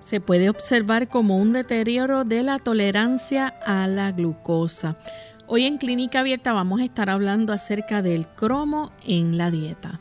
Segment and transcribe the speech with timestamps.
[0.00, 4.96] Se puede observar como un deterioro de la tolerancia a la glucosa.
[5.46, 10.00] Hoy en Clínica Abierta vamos a estar hablando acerca del cromo en la dieta.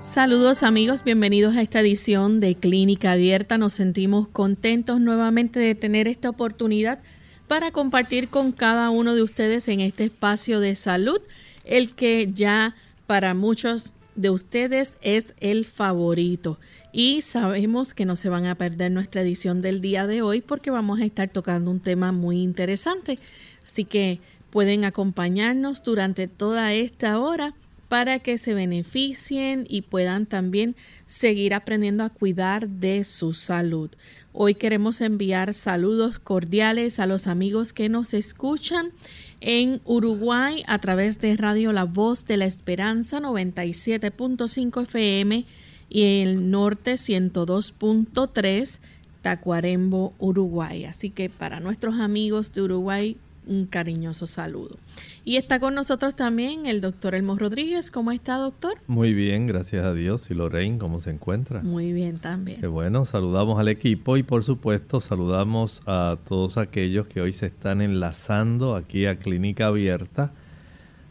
[0.00, 3.58] Saludos amigos, bienvenidos a esta edición de Clínica Abierta.
[3.58, 7.00] Nos sentimos contentos nuevamente de tener esta oportunidad
[7.48, 11.20] para compartir con cada uno de ustedes en este espacio de salud,
[11.64, 12.76] el que ya
[13.06, 16.58] para muchos de ustedes es el favorito.
[16.92, 20.70] Y sabemos que no se van a perder nuestra edición del día de hoy porque
[20.70, 23.18] vamos a estar tocando un tema muy interesante.
[23.66, 27.54] Así que pueden acompañarnos durante toda esta hora
[27.88, 30.74] para que se beneficien y puedan también
[31.06, 33.90] seguir aprendiendo a cuidar de su salud.
[34.32, 38.92] Hoy queremos enviar saludos cordiales a los amigos que nos escuchan
[39.40, 45.44] en Uruguay a través de Radio La Voz de la Esperanza 97.5 FM
[45.88, 48.80] y el norte 102.3
[49.22, 50.84] Tacuarembo, Uruguay.
[50.84, 53.16] Así que para nuestros amigos de Uruguay,
[53.46, 54.76] un cariñoso saludo.
[55.24, 57.90] Y está con nosotros también el doctor Elmo Rodríguez.
[57.90, 58.74] ¿Cómo está, doctor?
[58.86, 60.30] Muy bien, gracias a Dios.
[60.30, 61.62] ¿Y Lorraine, cómo se encuentra?
[61.62, 62.60] Muy bien también.
[62.60, 67.46] Qué bueno, saludamos al equipo y por supuesto saludamos a todos aquellos que hoy se
[67.46, 70.32] están enlazando aquí a Clínica Abierta.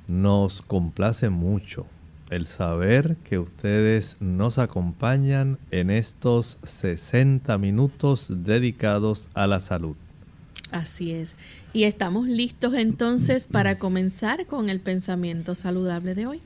[0.08, 1.88] Nos complace mucho
[2.30, 9.96] el saber que ustedes nos acompañan en estos 60 minutos dedicados a la salud.
[10.72, 11.36] Así es.
[11.74, 16.42] Y estamos listos entonces para comenzar con el pensamiento saludable de hoy.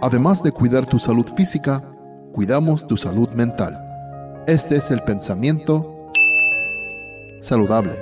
[0.00, 1.82] Además de cuidar tu salud física,
[2.32, 3.76] cuidamos tu salud mental.
[4.46, 6.10] Este es el pensamiento
[7.40, 7.92] saludable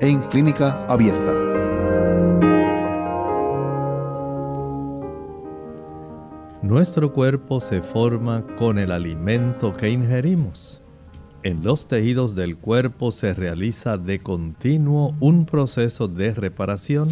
[0.00, 1.32] en clínica abierta.
[6.62, 10.80] Nuestro cuerpo se forma con el alimento que ingerimos.
[11.44, 17.06] En los tejidos del cuerpo se realiza de continuo un proceso de reparación,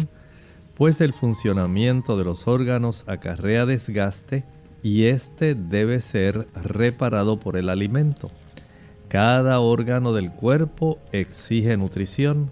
[0.73, 4.43] pues el funcionamiento de los órganos acarrea desgaste
[4.81, 8.31] y éste debe ser reparado por el alimento.
[9.07, 12.49] Cada órgano del cuerpo exige nutrición.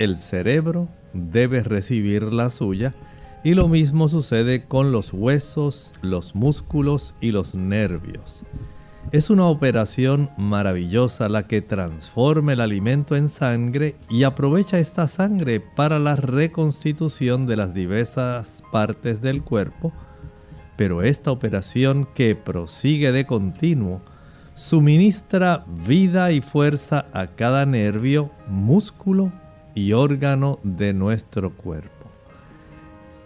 [0.00, 2.94] El cerebro debe recibir la suya
[3.44, 8.42] y lo mismo sucede con los huesos, los músculos y los nervios.
[9.12, 15.60] Es una operación maravillosa la que transforma el alimento en sangre y aprovecha esta sangre
[15.60, 19.92] para la reconstitución de las diversas partes del cuerpo,
[20.76, 24.02] pero esta operación que prosigue de continuo
[24.54, 29.30] suministra vida y fuerza a cada nervio, músculo
[29.76, 32.10] y órgano de nuestro cuerpo.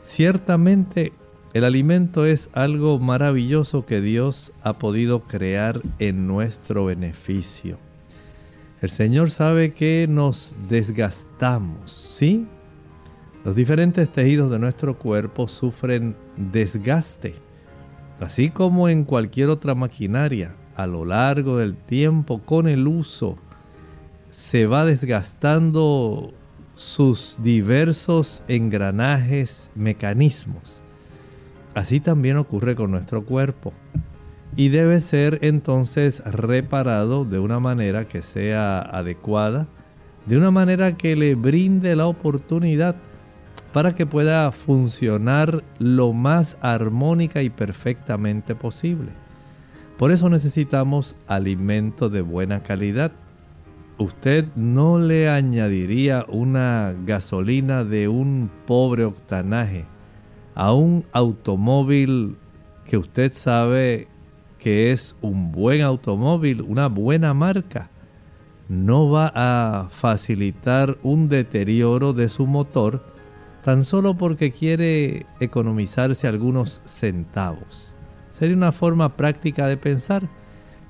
[0.02, 1.14] Ciertamente
[1.52, 7.78] el alimento es algo maravilloso que Dios ha podido crear en nuestro beneficio.
[8.80, 12.46] El Señor sabe que nos desgastamos, ¿sí?
[13.44, 17.34] Los diferentes tejidos de nuestro cuerpo sufren desgaste,
[18.20, 20.54] así como en cualquier otra maquinaria.
[20.76, 23.36] A lo largo del tiempo, con el uso,
[24.30, 26.32] se va desgastando
[26.74, 30.80] sus diversos engranajes, mecanismos.
[31.74, 33.72] Así también ocurre con nuestro cuerpo
[34.56, 39.68] y debe ser entonces reparado de una manera que sea adecuada,
[40.26, 42.96] de una manera que le brinde la oportunidad
[43.72, 49.10] para que pueda funcionar lo más armónica y perfectamente posible.
[49.96, 53.12] Por eso necesitamos alimento de buena calidad.
[53.98, 59.84] Usted no le añadiría una gasolina de un pobre octanaje
[60.60, 62.36] a un automóvil
[62.84, 64.08] que usted sabe
[64.58, 67.88] que es un buen automóvil, una buena marca,
[68.68, 73.02] no va a facilitar un deterioro de su motor
[73.64, 77.96] tan solo porque quiere economizarse algunos centavos.
[78.30, 80.28] Sería una forma práctica de pensar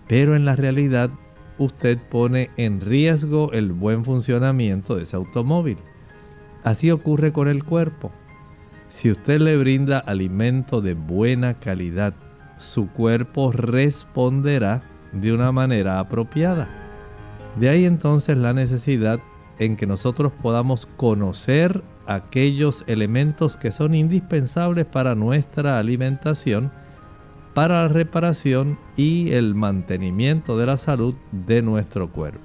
[0.08, 1.10] pero en la realidad
[1.58, 5.76] usted pone en riesgo el buen funcionamiento de ese automóvil.
[6.64, 8.10] Así ocurre con el cuerpo.
[8.90, 12.12] Si usted le brinda alimento de buena calidad,
[12.58, 14.82] su cuerpo responderá
[15.12, 16.68] de una manera apropiada.
[17.54, 19.20] De ahí entonces la necesidad
[19.60, 26.72] en que nosotros podamos conocer aquellos elementos que son indispensables para nuestra alimentación,
[27.54, 32.40] para la reparación y el mantenimiento de la salud de nuestro cuerpo.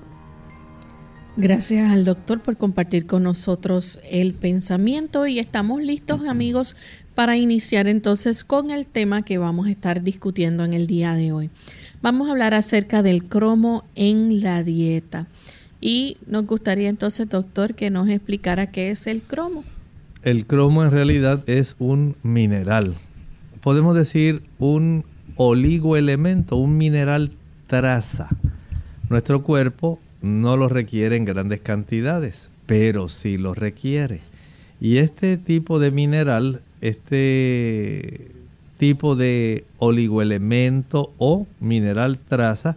[1.38, 6.78] Gracias al doctor por compartir con nosotros el pensamiento y estamos listos amigos
[7.14, 11.34] para iniciar entonces con el tema que vamos a estar discutiendo en el día de
[11.34, 11.50] hoy.
[12.02, 15.28] Vamos a hablar acerca del cromo en la dieta.
[15.82, 19.66] Y nos gustaría entonces, doctor, que nos explicara qué es el cromo.
[20.24, 22.96] El cromo en realidad es un mineral.
[23.62, 25.04] Podemos decir un
[25.36, 27.34] oligoelemento, un mineral
[27.68, 28.30] traza.
[29.10, 34.22] Nuestro cuerpo no lo requiere en grandes cantidades, pero sí lo requiere.
[34.81, 38.31] Y este tipo de mineral, este
[38.80, 42.75] tipo de oligoelemento o mineral traza,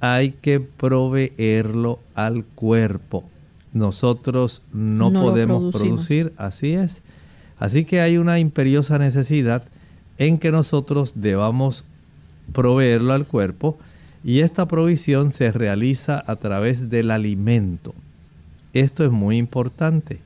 [0.00, 3.22] hay que proveerlo al cuerpo.
[3.72, 7.00] Nosotros no, podemos producir, así es.
[7.60, 9.62] Así que hay una imperiosa necesidad
[10.18, 11.84] en que nosotros debamos
[12.52, 13.78] proveerlo al cuerpo
[14.24, 17.94] y esta provisión se realiza a través del alimento.
[18.72, 20.20] Esto es muy importante,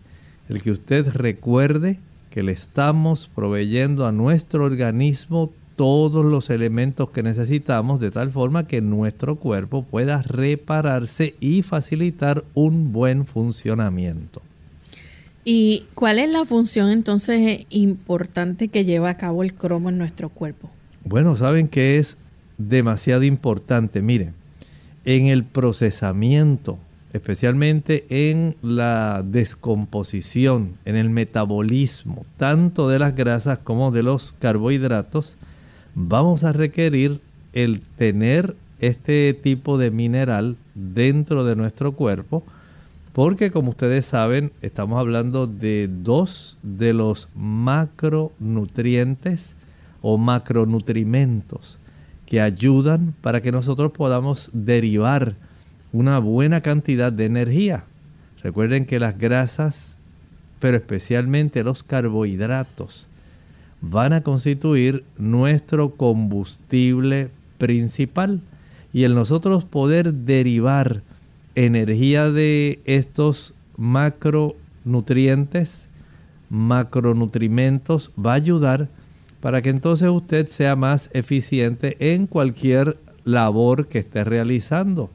[0.48, 1.98] el que usted recuerde
[2.30, 8.66] que le estamos proveyendo a nuestro organismo todos los elementos que necesitamos de tal forma
[8.66, 14.42] que nuestro cuerpo pueda repararse y facilitar un buen funcionamiento.
[15.44, 20.28] ¿Y cuál es la función entonces importante que lleva a cabo el cromo en nuestro
[20.28, 20.70] cuerpo?
[21.04, 22.16] Bueno, saben que es
[22.58, 24.02] demasiado importante.
[24.02, 24.34] Miren,
[25.04, 26.78] en el procesamiento,
[27.12, 35.36] especialmente en la descomposición, en el metabolismo, tanto de las grasas como de los carbohidratos,
[35.94, 37.20] vamos a requerir
[37.52, 42.42] el tener este tipo de mineral dentro de nuestro cuerpo
[43.14, 49.54] porque como ustedes saben estamos hablando de dos de los macronutrientes
[50.02, 51.78] o macronutrimentos
[52.26, 55.36] que ayudan para que nosotros podamos derivar
[55.92, 57.84] una buena cantidad de energía.
[58.42, 59.96] Recuerden que las grasas,
[60.60, 63.08] pero especialmente los carbohidratos,
[63.80, 68.40] van a constituir nuestro combustible principal.
[68.92, 71.02] Y el nosotros poder derivar
[71.54, 75.86] energía de estos macronutrientes,
[76.48, 78.88] macronutrimentos, va a ayudar
[79.46, 85.08] para que entonces usted sea más eficiente en cualquier labor que esté realizando.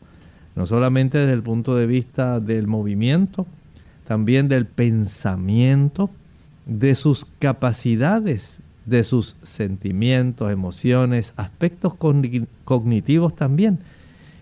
[0.56, 3.46] No solamente desde el punto de vista del movimiento,
[4.08, 6.10] también del pensamiento,
[6.66, 11.96] de sus capacidades, de sus sentimientos, emociones, aspectos
[12.64, 13.80] cognitivos también.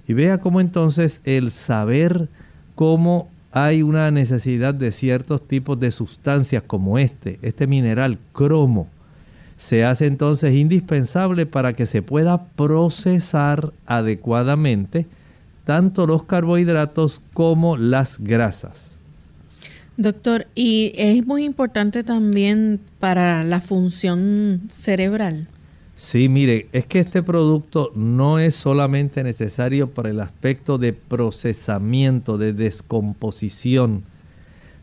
[0.08, 2.30] Y vea cómo entonces el saber
[2.76, 8.88] cómo hay una necesidad de ciertos tipos de sustancias como este, este mineral cromo,
[9.59, 15.06] se hace entonces indispensable para que se pueda procesar adecuadamente
[15.66, 18.95] tanto los carbohidratos como las grasas.
[19.97, 25.49] Doctor, y es muy importante también para la función cerebral.
[25.97, 32.37] Sí, mire, es que este producto no es solamente necesario para el aspecto de procesamiento,
[32.37, 34.04] de descomposición,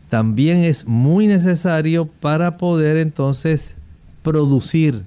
[0.09, 3.75] también es muy necesario para poder entonces
[4.27, 5.05] producir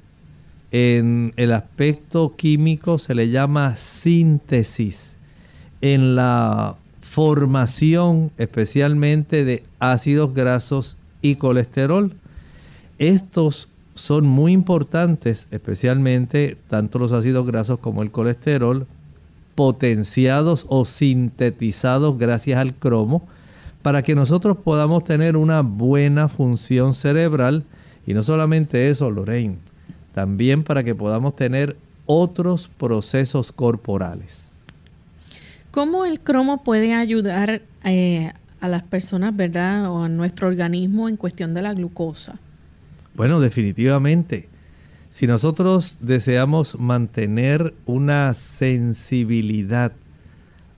[0.72, 5.18] en el aspecto químico se le llama síntesis.
[5.82, 12.14] En la formación especialmente de ácidos grasos y colesterol.
[12.96, 18.86] Estos son muy importantes, especialmente tanto los ácidos grasos como el colesterol,
[19.54, 23.28] potenciados o sintetizados gracias al cromo,
[23.82, 27.66] para que nosotros podamos tener una buena función cerebral.
[28.10, 29.58] Y no solamente eso, Lorraine,
[30.12, 31.76] también para que podamos tener
[32.06, 34.50] otros procesos corporales.
[35.70, 41.16] ¿Cómo el cromo puede ayudar eh, a las personas, verdad, o a nuestro organismo en
[41.16, 42.40] cuestión de la glucosa?
[43.14, 44.48] Bueno, definitivamente.
[45.12, 49.92] Si nosotros deseamos mantener una sensibilidad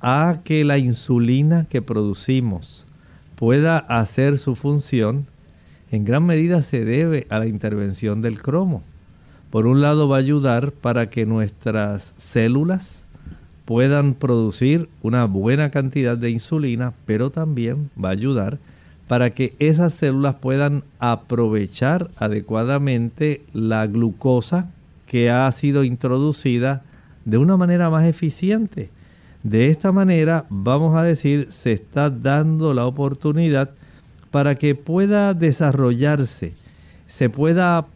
[0.02, 2.84] a que la insulina que producimos
[3.36, 5.31] pueda hacer su función,
[5.92, 8.82] en gran medida se debe a la intervención del cromo.
[9.50, 13.04] Por un lado va a ayudar para que nuestras células
[13.66, 18.58] puedan producir una buena cantidad de insulina, pero también va a ayudar
[19.06, 24.70] para que esas células puedan aprovechar adecuadamente la glucosa
[25.06, 26.82] que ha sido introducida
[27.26, 28.88] de una manera más eficiente.
[29.42, 33.72] De esta manera, vamos a decir, se está dando la oportunidad
[34.32, 36.54] para que pueda desarrollarse,
[37.06, 37.86] se pueda,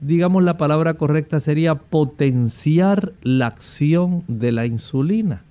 [0.00, 5.42] digamos la palabra correcta sería potenciar la acción de la insulina.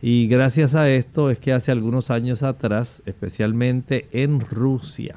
[0.00, 5.16] Y gracias a esto es que hace algunos años atrás, especialmente en Rusia,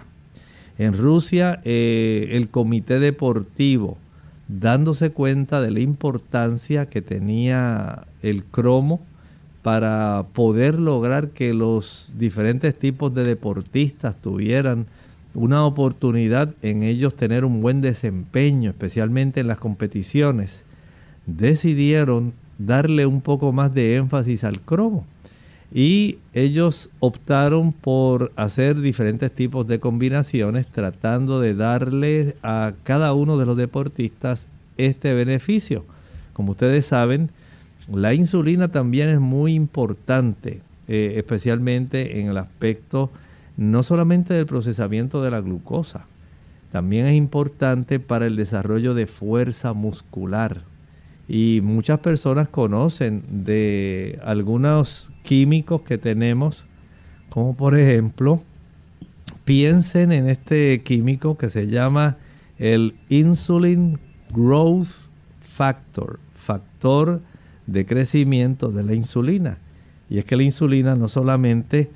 [0.77, 3.97] en Rusia eh, el comité deportivo,
[4.49, 8.99] dándose cuenta de la importancia que tenía el cromo
[9.63, 14.87] para poder lograr que los diferentes tipos de deportistas tuvieran
[15.33, 20.63] una oportunidad en ellos tener un buen desempeño, especialmente en las competiciones,
[21.25, 25.05] decidieron darle un poco más de énfasis al cromo.
[25.73, 33.37] Y ellos optaron por hacer diferentes tipos de combinaciones tratando de darle a cada uno
[33.37, 35.85] de los deportistas este beneficio.
[36.33, 37.29] Como ustedes saben,
[37.89, 43.09] la insulina también es muy importante, eh, especialmente en el aspecto
[43.57, 46.05] no solamente del procesamiento de la glucosa,
[46.71, 50.61] también es importante para el desarrollo de fuerza muscular.
[51.27, 56.65] Y muchas personas conocen de algunos químicos que tenemos,
[57.29, 58.41] como por ejemplo,
[59.45, 62.17] piensen en este químico que se llama
[62.57, 63.99] el Insulin
[64.33, 65.09] Growth
[65.41, 67.21] Factor, factor
[67.67, 69.57] de crecimiento de la insulina.
[70.09, 71.89] Y es que la insulina no solamente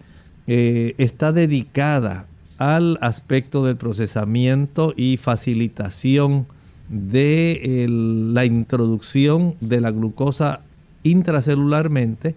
[0.47, 6.45] eh, está dedicada al aspecto del procesamiento y facilitación
[6.89, 10.61] de la introducción de la glucosa
[11.03, 12.35] intracelularmente,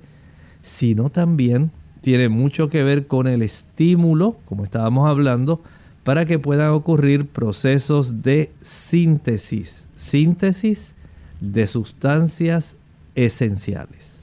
[0.63, 1.71] sino también
[2.01, 5.61] tiene mucho que ver con el estímulo, como estábamos hablando,
[6.05, 10.95] para que puedan ocurrir procesos de síntesis, síntesis
[11.41, 12.78] de sustancias
[13.25, 14.19] esenciales.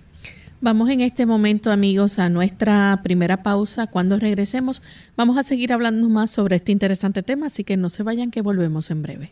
[0.62, 3.88] Vamos en este momento, amigos, a nuestra primera pausa.
[3.88, 4.82] Cuando regresemos,
[5.18, 8.42] vamos a seguir hablando más sobre este interesante tema, así que no se vayan que
[8.42, 9.32] volvemos en breve.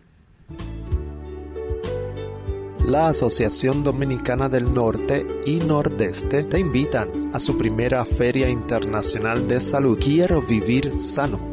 [2.86, 9.62] La Asociación Dominicana del Norte y Nordeste te invitan a su primera Feria Internacional de
[9.62, 9.98] Salud.
[9.98, 11.53] Quiero vivir sano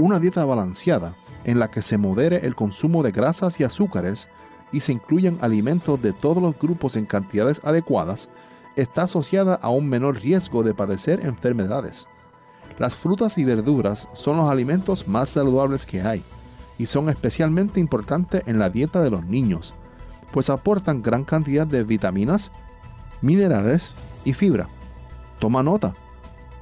[0.00, 1.14] Una dieta balanceada
[1.44, 4.30] en la que se modere el consumo de grasas y azúcares
[4.72, 8.30] y se incluyan alimentos de todos los grupos en cantidades adecuadas
[8.76, 12.08] está asociada a un menor riesgo de padecer enfermedades.
[12.78, 16.22] Las frutas y verduras son los alimentos más saludables que hay
[16.78, 19.74] y son especialmente importantes en la dieta de los niños,
[20.32, 22.52] pues aportan gran cantidad de vitaminas,
[23.20, 23.90] minerales
[24.24, 24.66] y fibra.
[25.40, 25.92] Toma nota,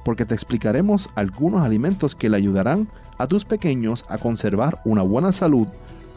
[0.03, 5.31] porque te explicaremos algunos alimentos que le ayudarán a tus pequeños a conservar una buena
[5.31, 5.67] salud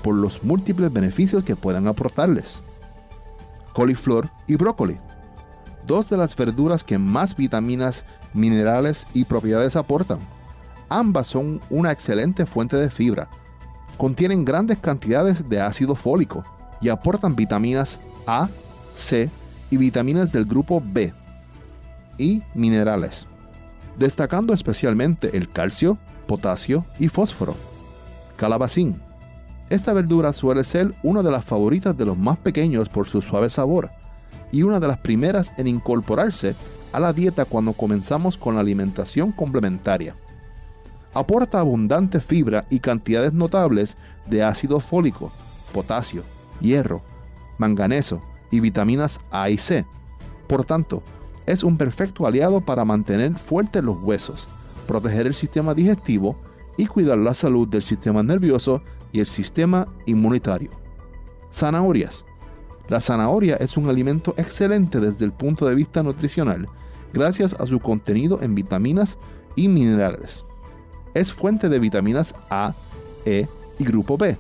[0.02, 2.62] por los múltiples beneficios que puedan aportarles.
[3.74, 4.98] Coliflor y brócoli
[5.86, 8.04] dos de las verduras que más vitaminas,
[8.34, 10.18] minerales y propiedades aportan.
[10.88, 13.28] Ambas son una excelente fuente de fibra.
[13.96, 16.44] Contienen grandes cantidades de ácido fólico
[16.80, 18.48] y aportan vitaminas A,
[18.94, 19.30] C
[19.70, 21.14] y vitaminas del grupo B
[22.18, 23.26] y minerales,
[23.96, 27.54] destacando especialmente el calcio, potasio y fósforo.
[28.36, 29.00] Calabacín.
[29.70, 33.48] Esta verdura suele ser una de las favoritas de los más pequeños por su suave
[33.48, 33.90] sabor
[34.50, 36.54] y una de las primeras en incorporarse
[36.92, 40.14] a la dieta cuando comenzamos con la alimentación complementaria.
[41.14, 45.32] Aporta abundante fibra y cantidades notables de ácido fólico,
[45.72, 46.22] potasio,
[46.60, 47.02] hierro,
[47.58, 49.86] manganeso y vitaminas A y C.
[50.46, 51.02] Por tanto,
[51.46, 54.48] es un perfecto aliado para mantener fuertes los huesos,
[54.86, 56.36] proteger el sistema digestivo
[56.76, 60.70] y cuidar la salud del sistema nervioso y el sistema inmunitario.
[61.52, 62.24] Zanahorias
[62.92, 66.68] la zanahoria es un alimento excelente desde el punto de vista nutricional,
[67.14, 69.16] gracias a su contenido en vitaminas
[69.56, 70.44] y minerales.
[71.14, 72.74] Es fuente de vitaminas A,
[73.24, 73.46] E
[73.78, 74.36] y grupo B,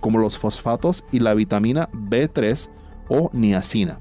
[0.00, 2.68] como los fosfatos y la vitamina B3,
[3.08, 4.00] o niacina.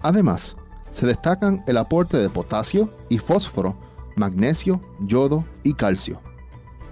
[0.00, 0.56] Además,
[0.92, 3.76] se destacan el aporte de potasio y fósforo,
[4.16, 6.20] magnesio, yodo y calcio.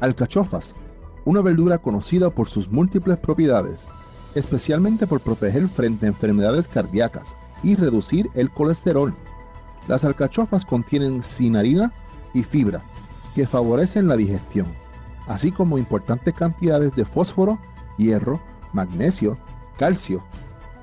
[0.00, 0.74] Alcachofas,
[1.24, 3.88] una verdura conocida por sus múltiples propiedades,
[4.34, 9.14] especialmente por proteger frente a enfermedades cardíacas y reducir el colesterol.
[9.88, 11.92] Las alcachofas contienen cinarina
[12.34, 12.82] y fibra,
[13.34, 14.66] que favorecen la digestión,
[15.26, 17.58] así como importantes cantidades de fósforo,
[17.96, 18.40] hierro,
[18.72, 19.38] magnesio,
[19.78, 20.22] calcio,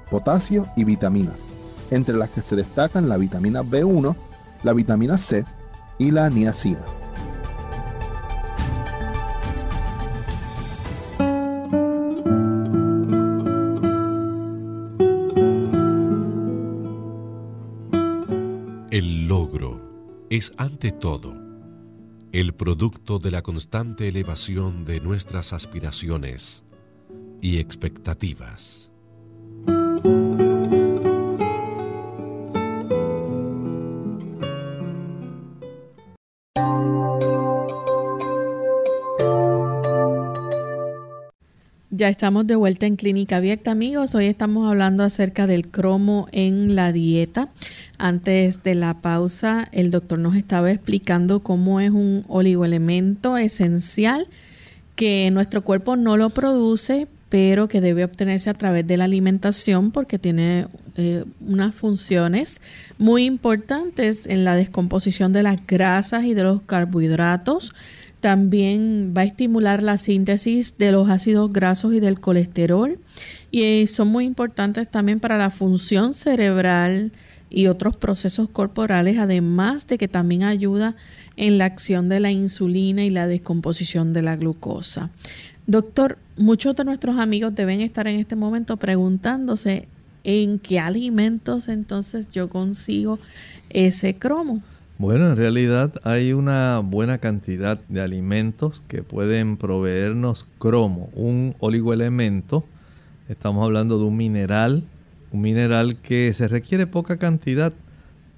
[0.09, 1.45] potasio y vitaminas,
[1.91, 4.15] entre las que se destacan la vitamina B1,
[4.63, 5.45] la vitamina C
[5.97, 6.85] y la niacina.
[18.91, 21.35] El logro es ante todo
[22.31, 26.65] el producto de la constante elevación de nuestras aspiraciones
[27.41, 28.91] y expectativas.
[41.97, 44.15] Ya estamos de vuelta en Clínica Abierta, amigos.
[44.15, 47.47] Hoy estamos hablando acerca del cromo en la dieta.
[47.97, 54.27] Antes de la pausa, el doctor nos estaba explicando cómo es un oligoelemento esencial
[54.97, 59.91] que nuestro cuerpo no lo produce, pero que debe obtenerse a través de la alimentación
[59.91, 62.59] porque tiene eh, unas funciones
[62.97, 67.73] muy importantes en la descomposición de las grasas y de los carbohidratos
[68.19, 72.97] también va a estimular la síntesis de los ácidos grasos y del colesterol
[73.51, 77.11] y eh, son muy importantes también para la función cerebral
[77.49, 80.95] y otros procesos corporales, además de que también ayuda
[81.37, 85.09] en la acción de la insulina y la descomposición de la glucosa.
[85.67, 89.87] Doctor, muchos de nuestros amigos deben estar en este momento preguntándose
[90.23, 93.19] en qué alimentos entonces yo consigo
[93.69, 94.61] ese cromo.
[94.97, 102.63] Bueno, en realidad hay una buena cantidad de alimentos que pueden proveernos cromo, un oligoelemento.
[103.27, 104.85] Estamos hablando de un mineral,
[105.33, 107.73] un mineral que se requiere poca cantidad,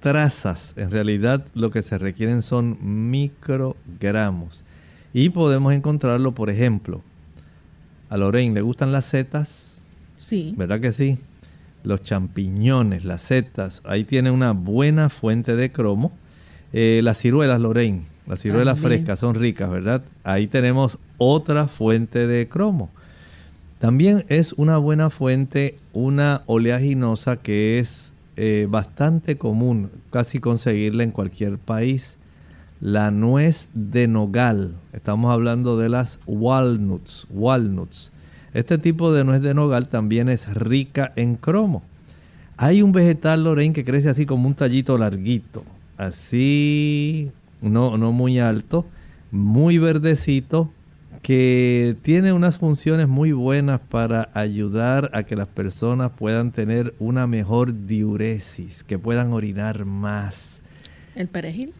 [0.00, 0.74] trazas.
[0.76, 2.76] En realidad lo que se requieren son
[3.08, 4.64] microgramos.
[5.12, 7.02] Y podemos encontrarlo, por ejemplo,
[8.08, 9.80] a Lorraine le gustan las setas.
[10.16, 10.54] Sí.
[10.56, 11.18] ¿Verdad que sí?
[11.84, 16.10] Los champiñones, las setas, ahí tiene una buena fuente de cromo
[16.72, 20.02] eh, las ciruelas, Lorraine, las ciruelas frescas son ricas, ¿verdad?
[20.22, 22.90] Ahí tenemos otra fuente de cromo.
[23.78, 31.10] También es una buena fuente una oleaginosa que es eh, bastante común, casi conseguirla en
[31.10, 32.18] cualquier país.
[32.80, 38.12] La nuez de nogal, estamos hablando de las walnuts, walnuts.
[38.52, 41.82] Este tipo de nuez de nogal también es rica en cromo.
[42.58, 45.64] Hay un vegetal, Lorraine, que crece así como un tallito larguito
[45.98, 47.30] así,
[47.60, 48.86] no, no muy alto,
[49.30, 50.70] muy verdecito,
[51.22, 57.26] que tiene unas funciones muy buenas para ayudar a que las personas puedan tener una
[57.26, 60.62] mejor diuresis, que puedan orinar más.
[61.14, 61.74] ¿El perejil?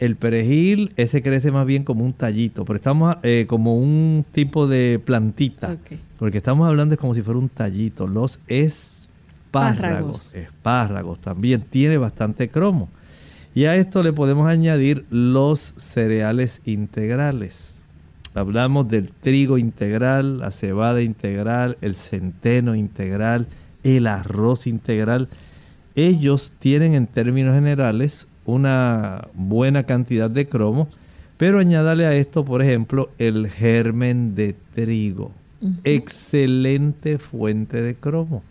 [0.00, 4.66] El perejil, ese crece más bien como un tallito, pero estamos eh, como un tipo
[4.66, 5.76] de plantita.
[6.18, 8.06] Porque estamos hablando es como si fuera un tallito.
[8.06, 12.88] Los espárragos, espárragos también tiene bastante cromo.
[13.54, 17.84] Y a esto le podemos añadir los cereales integrales.
[18.34, 23.48] Hablamos del trigo integral, la cebada integral, el centeno integral,
[23.82, 25.28] el arroz integral.
[25.96, 30.88] Ellos tienen en términos generales una buena cantidad de cromo,
[31.36, 35.32] pero añádale a esto, por ejemplo, el germen de trigo.
[35.82, 38.44] Excelente fuente de cromo.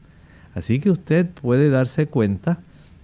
[0.55, 2.59] Así que usted puede darse cuenta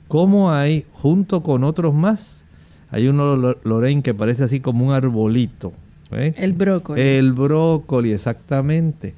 [0.08, 2.46] cómo hay, junto con otros más,
[2.91, 5.74] hay uno, Lorraine, que parece así como un arbolito.
[6.12, 6.34] ¿eh?
[6.38, 7.02] El brócoli.
[7.02, 9.13] El brócoli, exactamente.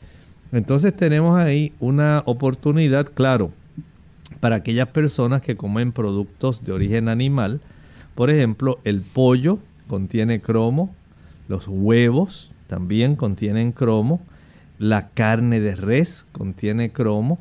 [0.52, 3.52] Entonces tenemos ahí una oportunidad, claro,
[4.40, 7.60] para aquellas personas que comen productos de origen animal.
[8.16, 10.94] Por ejemplo, el pollo contiene cromo,
[11.48, 14.22] los huevos también contienen cromo,
[14.80, 17.40] la carne de res contiene cromo,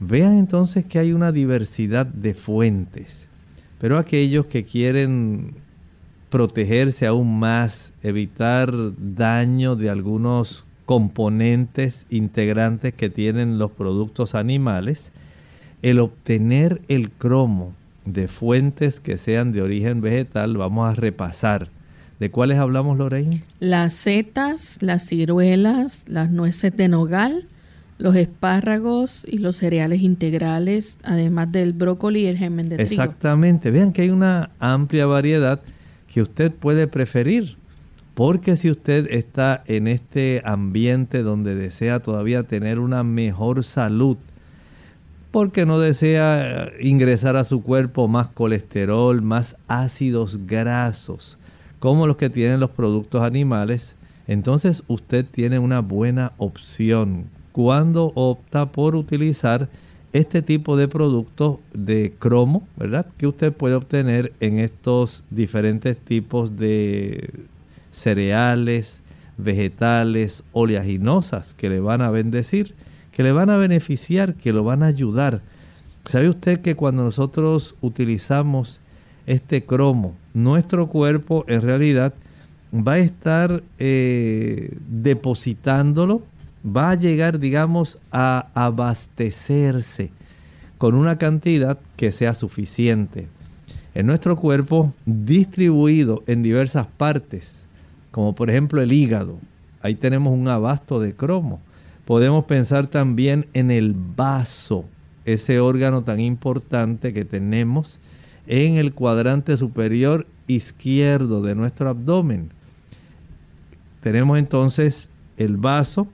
[0.00, 3.28] Vean entonces que hay una diversidad de fuentes,
[3.78, 5.54] pero aquellos que quieren
[6.30, 15.12] protegerse aún más, evitar daño de algunos componentes integrantes que tienen los productos animales,
[15.82, 17.72] el obtener el cromo
[18.04, 21.68] de fuentes que sean de origen vegetal, vamos a repasar.
[22.20, 23.42] ¿De cuáles hablamos, Lorraine?
[23.60, 27.46] Las setas, las ciruelas, las nueces de nogal,
[27.98, 32.90] los espárragos y los cereales integrales, además del brócoli y el germen de trigo.
[32.90, 33.70] Exactamente.
[33.70, 35.60] Vean que hay una amplia variedad
[36.12, 37.56] que usted puede preferir.
[38.14, 44.16] Porque si usted está en este ambiente donde desea todavía tener una mejor salud,
[45.32, 51.38] porque no desea ingresar a su cuerpo más colesterol, más ácidos grasos,
[51.80, 53.96] como los que tienen los productos animales,
[54.28, 59.70] entonces usted tiene una buena opción cuando opta por utilizar
[60.12, 63.06] este tipo de productos de cromo, ¿verdad?
[63.16, 67.30] Que usted puede obtener en estos diferentes tipos de
[67.90, 69.00] cereales,
[69.38, 72.74] vegetales, oleaginosas que le van a bendecir
[73.14, 75.40] que le van a beneficiar, que lo van a ayudar.
[76.04, 78.80] ¿Sabe usted que cuando nosotros utilizamos
[79.26, 82.12] este cromo, nuestro cuerpo en realidad
[82.74, 86.22] va a estar eh, depositándolo,
[86.64, 90.10] va a llegar, digamos, a abastecerse
[90.78, 93.28] con una cantidad que sea suficiente.
[93.94, 97.66] En nuestro cuerpo, distribuido en diversas partes,
[98.10, 99.38] como por ejemplo el hígado,
[99.82, 101.60] ahí tenemos un abasto de cromo
[102.04, 104.84] Podemos pensar también en el vaso,
[105.24, 107.98] ese órgano tan importante que tenemos
[108.46, 112.50] en el cuadrante superior izquierdo de nuestro abdomen.
[114.02, 116.06] Tenemos entonces el vaso,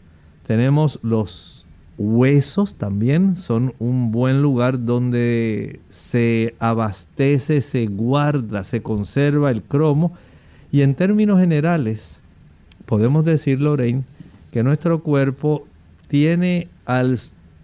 [0.51, 1.65] tenemos los
[1.97, 10.13] huesos también, son un buen lugar donde se abastece, se guarda, se conserva el cromo.
[10.73, 12.19] Y en términos generales,
[12.85, 14.03] podemos decir, Lorraine,
[14.51, 15.69] que nuestro cuerpo
[16.09, 17.17] tiene al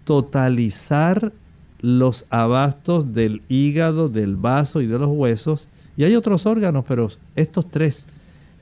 [0.05, 1.33] totalizar
[1.81, 7.09] los abastos del hígado, del vaso y de los huesos, y hay otros órganos, pero
[7.35, 8.05] estos tres,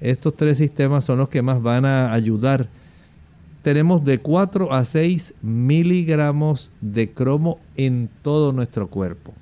[0.01, 2.67] estos tres sistemas son los que más van a ayudar.
[3.65, 9.33] Tenemos de 4 a 6 miligramos de cromo en todo nuestro cuerpo.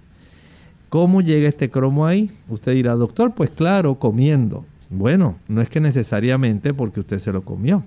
[0.88, 2.32] ¿Cómo llega este cromo ahí?
[2.48, 4.64] Usted dirá, doctor, pues claro, comiendo.
[4.90, 7.84] Bueno, no es que necesariamente porque usted se lo comió.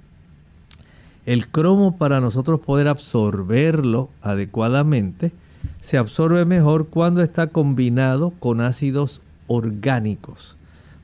[1.24, 5.32] El cromo para nosotros poder absorberlo adecuadamente
[5.80, 10.54] se absorbe mejor cuando está combinado con ácidos orgánicos.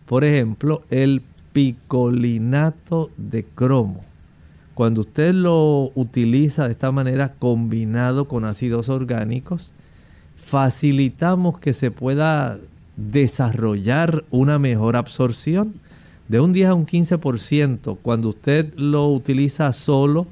[0.05, 1.23] Por ejemplo, el
[1.55, 4.12] picolinato de cromo.
[4.75, 9.73] Cuando usted lo utiliza de esta manera combinado con ácidos orgánicos,
[10.37, 12.59] facilitamos que se pueda
[12.97, 15.75] desarrollar una mejor absorción
[16.29, 20.27] de un 10 a un 15% cuando usted lo utiliza solo,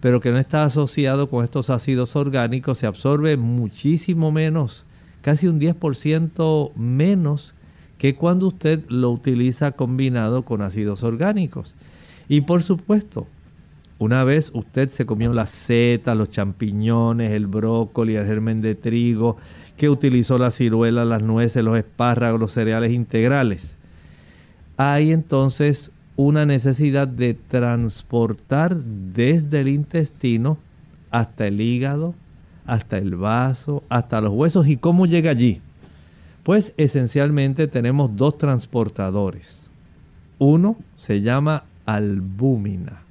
[0.00, 4.84] pero que no está asociado con estos ácidos orgánicos, se absorbe muchísimo menos,
[5.22, 7.54] casi un 10% menos
[7.98, 11.74] que cuando usted lo utiliza combinado con ácidos orgánicos.
[12.28, 13.26] Y por supuesto,
[13.98, 19.36] una vez usted se comió las setas, los champiñones, el brócoli, el germen de trigo,
[19.76, 23.76] que utilizó la ciruela, las nueces, los espárragos, los cereales integrales
[24.76, 30.58] hay entonces una necesidad de transportar desde el intestino
[31.10, 32.14] hasta el hígado,
[32.66, 34.66] hasta el vaso, hasta los huesos.
[34.68, 35.60] ¿Y cómo llega allí?
[36.42, 39.68] Pues esencialmente tenemos dos transportadores.
[40.38, 43.03] Uno se llama albúmina.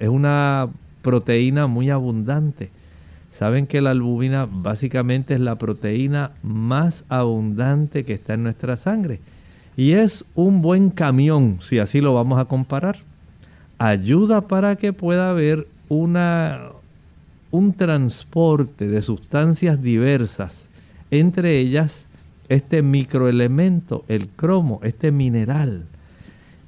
[0.00, 0.68] Es una
[1.02, 2.70] proteína muy abundante.
[3.30, 9.20] Saben que la albúmina básicamente es la proteína más abundante que está en nuestra sangre
[9.76, 12.98] y es un buen camión, si así lo vamos a comparar.
[13.78, 16.68] Ayuda para que pueda haber una,
[17.50, 20.66] un transporte de sustancias diversas,
[21.10, 22.04] entre ellas
[22.50, 25.86] este microelemento, el cromo, este mineral.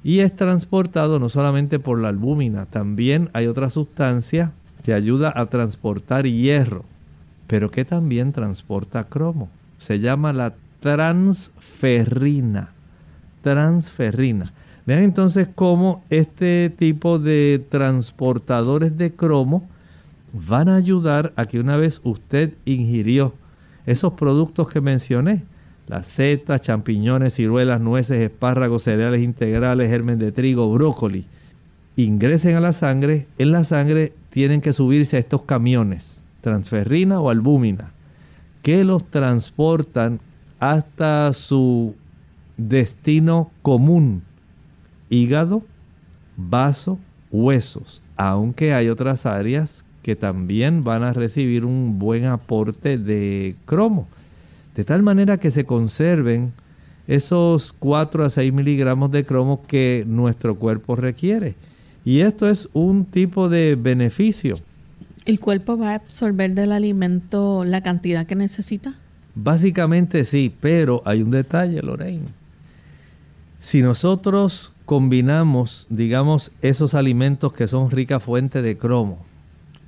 [0.03, 4.51] Y es transportado no solamente por la albúmina, también hay otra sustancia
[4.83, 6.83] que ayuda a transportar hierro,
[7.47, 9.49] pero que también transporta cromo.
[9.77, 12.73] Se llama la transferrina
[13.43, 14.51] transferrina.
[14.87, 19.67] Vean entonces cómo este tipo de transportadores de cromo
[20.33, 23.33] van a ayudar a que una vez usted ingirió
[23.85, 25.43] esos productos que mencioné,
[25.87, 31.25] las setas, champiñones, ciruelas, nueces, espárragos, cereales integrales, germen de trigo, brócoli,
[31.95, 37.29] ingresen a la sangre, en la sangre tienen que subirse a estos camiones, transferrina o
[37.29, 37.91] albúmina,
[38.61, 40.19] que los transportan
[40.59, 41.95] hasta su
[42.57, 44.23] destino común,
[45.09, 45.63] hígado,
[46.37, 46.97] vaso,
[47.31, 54.07] huesos, aunque hay otras áreas que también van a recibir un buen aporte de cromo,
[54.75, 56.53] de tal manera que se conserven
[57.07, 61.55] esos 4 a 6 miligramos de cromo que nuestro cuerpo requiere.
[62.05, 64.57] Y esto es un tipo de beneficio.
[65.25, 68.93] ¿El cuerpo va a absorber del alimento la cantidad que necesita?
[69.35, 72.27] Básicamente sí, pero hay un detalle, Lorraine.
[73.59, 79.25] Si nosotros combinamos, digamos, esos alimentos que son rica fuente de cromo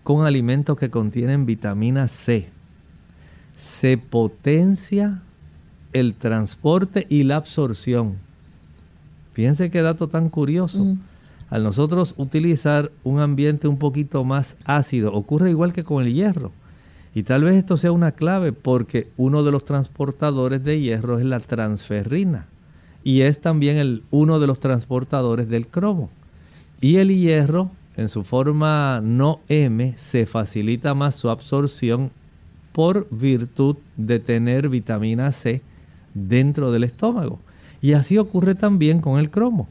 [0.04, 2.48] con alimentos que contienen vitamina C,
[3.56, 5.22] se potencia
[5.94, 8.16] el transporte y la absorción.
[9.34, 10.84] Fíjense qué dato tan curioso.
[10.84, 11.00] Mm.
[11.50, 16.52] Al nosotros utilizar un ambiente un poquito más ácido, ocurre igual que con el hierro.
[17.14, 21.26] Y tal vez esto sea una clave porque uno de los transportadores de hierro es
[21.26, 22.48] la transferrina
[23.06, 26.10] y es también el, uno de los transportadores del cromo.
[26.82, 32.12] Y el hierro, en su forma no M, se facilita más su absorción
[32.76, 35.62] por virtud de tener vitamina C
[36.14, 37.40] dentro del estómago.
[37.82, 39.70] Y así ocurre también con el cromo.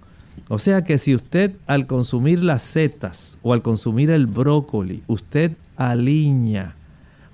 [0.49, 5.53] O sea que si usted al consumir las setas o al consumir el brócoli, usted
[5.77, 6.77] alinea,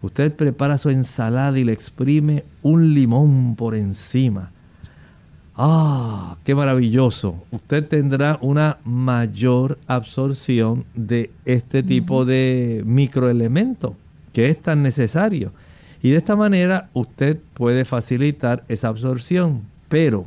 [0.03, 4.51] usted prepara su ensalada y le exprime un limón por encima.
[5.55, 6.37] ¡Ah!
[6.43, 7.45] ¡Qué maravilloso!
[7.53, 13.95] Usted tendrá una mayor absorción de este tipo de microelemento
[14.33, 15.53] que es tan necesario.
[16.03, 19.63] Y de esta manera usted puede facilitar esa absorción.
[19.89, 20.27] Pero,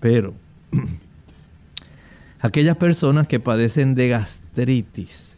[0.00, 0.34] pero,
[2.40, 5.34] aquellas personas que padecen de gastritis,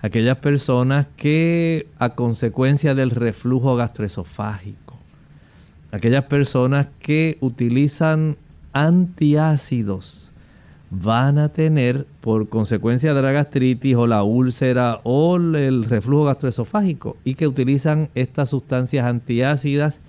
[0.00, 4.96] aquellas personas que a consecuencia del reflujo gastroesofágico,
[5.90, 8.36] aquellas personas que utilizan
[8.72, 10.27] antiácidos,
[10.90, 17.16] van a tener por consecuencia de la gastritis o la úlcera o el reflujo gastroesofágico
[17.24, 20.00] y que utilizan estas sustancias antiácidas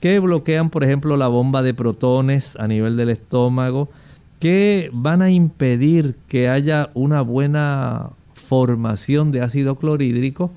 [0.00, 3.90] que bloquean por ejemplo la bomba de protones a nivel del estómago
[4.40, 10.50] que van a impedir que haya una buena formación de ácido clorhídrico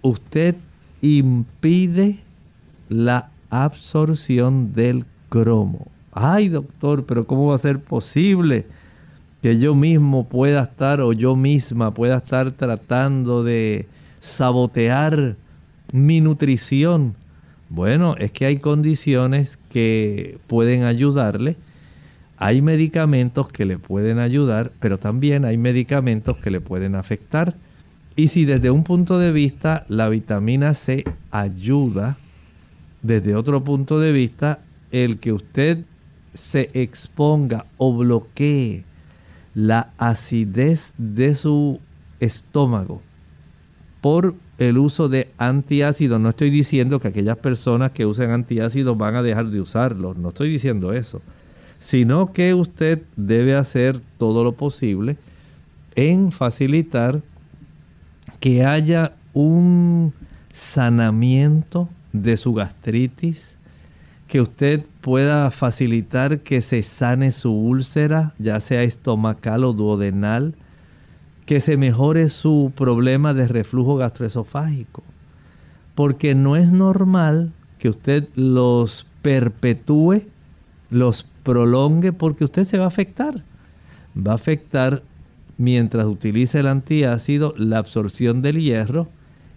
[0.00, 0.56] usted
[1.02, 2.20] impide
[2.88, 5.86] la absorción del cromo
[6.18, 8.66] ay doctor, pero ¿cómo va a ser posible?
[9.42, 13.86] que yo mismo pueda estar o yo misma pueda estar tratando de
[14.20, 15.36] sabotear
[15.92, 17.14] mi nutrición.
[17.68, 21.56] Bueno, es que hay condiciones que pueden ayudarle.
[22.36, 27.54] Hay medicamentos que le pueden ayudar, pero también hay medicamentos que le pueden afectar.
[28.16, 32.16] Y si desde un punto de vista la vitamina C ayuda,
[33.02, 35.84] desde otro punto de vista, el que usted
[36.34, 38.84] se exponga o bloquee
[39.54, 41.80] la acidez de su
[42.20, 43.02] estómago
[44.00, 46.20] por el uso de antiácidos.
[46.20, 50.28] No estoy diciendo que aquellas personas que usen antiácidos van a dejar de usarlos, no
[50.28, 51.22] estoy diciendo eso,
[51.78, 55.16] sino que usted debe hacer todo lo posible
[55.94, 57.20] en facilitar
[58.40, 60.12] que haya un
[60.52, 63.57] sanamiento de su gastritis,
[64.28, 70.54] que usted pueda facilitar que se sane su úlcera, ya sea estomacal o duodenal,
[71.46, 75.02] que se mejore su problema de reflujo gastroesofágico.
[75.94, 80.26] Porque no es normal que usted los perpetúe,
[80.90, 83.42] los prolongue, porque usted se va a afectar.
[84.14, 85.02] Va a afectar
[85.56, 89.08] mientras utilice el antiácido la absorción del hierro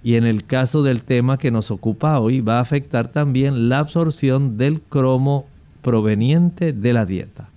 [0.04, 3.80] y en el caso del tema que nos ocupa hoy va a afectar también la
[3.80, 5.46] absorción del cromo
[5.82, 7.50] proveniente de la dieta.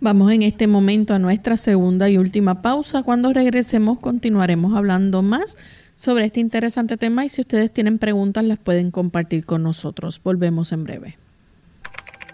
[0.00, 3.02] Vamos en este momento a nuestra segunda y última pausa.
[3.02, 5.56] Cuando regresemos continuaremos hablando más
[5.96, 10.20] sobre este interesante tema y si ustedes tienen preguntas las pueden compartir con nosotros.
[10.22, 11.27] Volvemos en breve.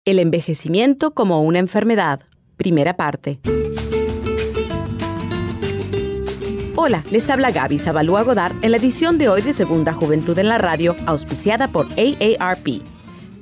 [0.05, 2.21] El envejecimiento como una enfermedad.
[2.55, 3.39] Primera parte.
[6.75, 10.49] Hola, les habla Gaby Zabalúa Godard en la edición de hoy de Segunda Juventud en
[10.49, 12.83] la Radio, auspiciada por AARP.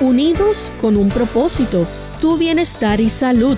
[0.01, 1.87] Unidos con un propósito,
[2.21, 3.57] tu bienestar y salud.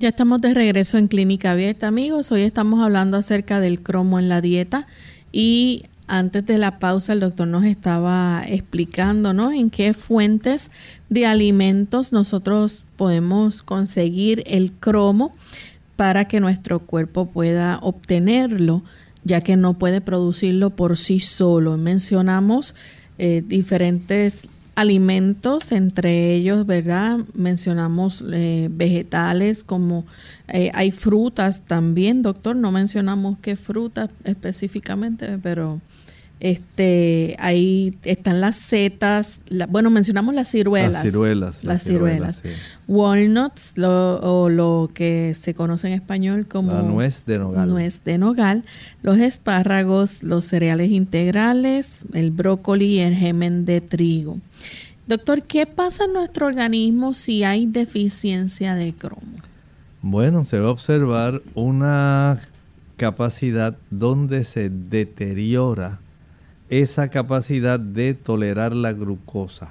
[0.00, 2.32] Ya estamos de regreso en Clínica Abierta, amigos.
[2.32, 4.86] Hoy estamos hablando acerca del cromo en la dieta
[5.30, 9.52] y antes de la pausa el doctor nos estaba explicando, ¿no?
[9.52, 10.70] En qué fuentes
[11.10, 15.34] de alimentos nosotros podemos conseguir el cromo
[15.96, 18.82] para que nuestro cuerpo pueda obtenerlo,
[19.24, 21.76] ya que no puede producirlo por sí solo.
[21.76, 22.74] Mencionamos
[23.18, 24.44] eh, diferentes
[24.80, 27.18] alimentos, entre ellos, ¿verdad?
[27.34, 30.06] Mencionamos eh, vegetales como
[30.48, 35.82] eh, hay frutas también, doctor, no mencionamos qué frutas específicamente, pero
[36.40, 40.92] este ahí están las setas, bueno, mencionamos las ciruelas.
[40.92, 41.64] Las ciruelas.
[41.64, 42.42] Las, ciruelas.
[42.88, 46.72] Walnuts, o lo que se conoce en español como...
[46.72, 47.68] La nuez de nogal.
[47.68, 48.64] Nuez de nogal.
[49.02, 54.38] Los espárragos, los cereales integrales, el brócoli y el gemen de trigo.
[55.06, 59.20] Doctor, ¿qué pasa en nuestro organismo si hay deficiencia de cromo?
[60.00, 62.38] Bueno, se va a observar una
[62.96, 66.00] capacidad donde se deteriora
[66.70, 69.70] esa capacidad de tolerar la glucosa.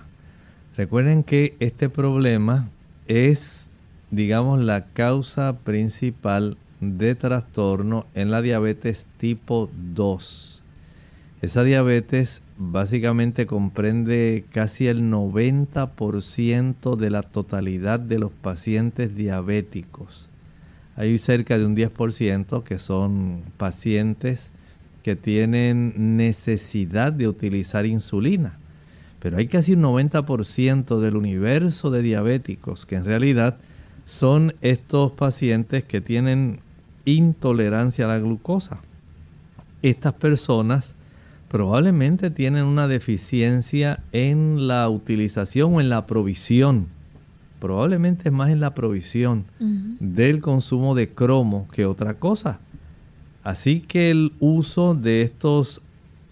[0.78, 2.70] Recuerden que este problema
[3.08, 3.72] es,
[4.12, 10.62] digamos, la causa principal de trastorno en la diabetes tipo 2.
[11.42, 20.30] Esa diabetes básicamente comprende casi el 90% de la totalidad de los pacientes diabéticos.
[20.98, 24.52] Hay cerca de un 10% que son pacientes
[25.04, 28.58] que tienen necesidad de utilizar insulina.
[29.20, 33.58] Pero hay casi un 90% del universo de diabéticos que en realidad
[34.06, 36.60] son estos pacientes que tienen
[37.06, 38.80] intolerancia a la glucosa.
[39.82, 40.96] Estas personas
[41.50, 46.88] probablemente tienen una deficiencia en la utilización o en la provisión,
[47.60, 49.46] probablemente es más en la provisión
[50.00, 52.60] del consumo de cromo que otra cosa.
[53.50, 55.82] Así que el uso de estos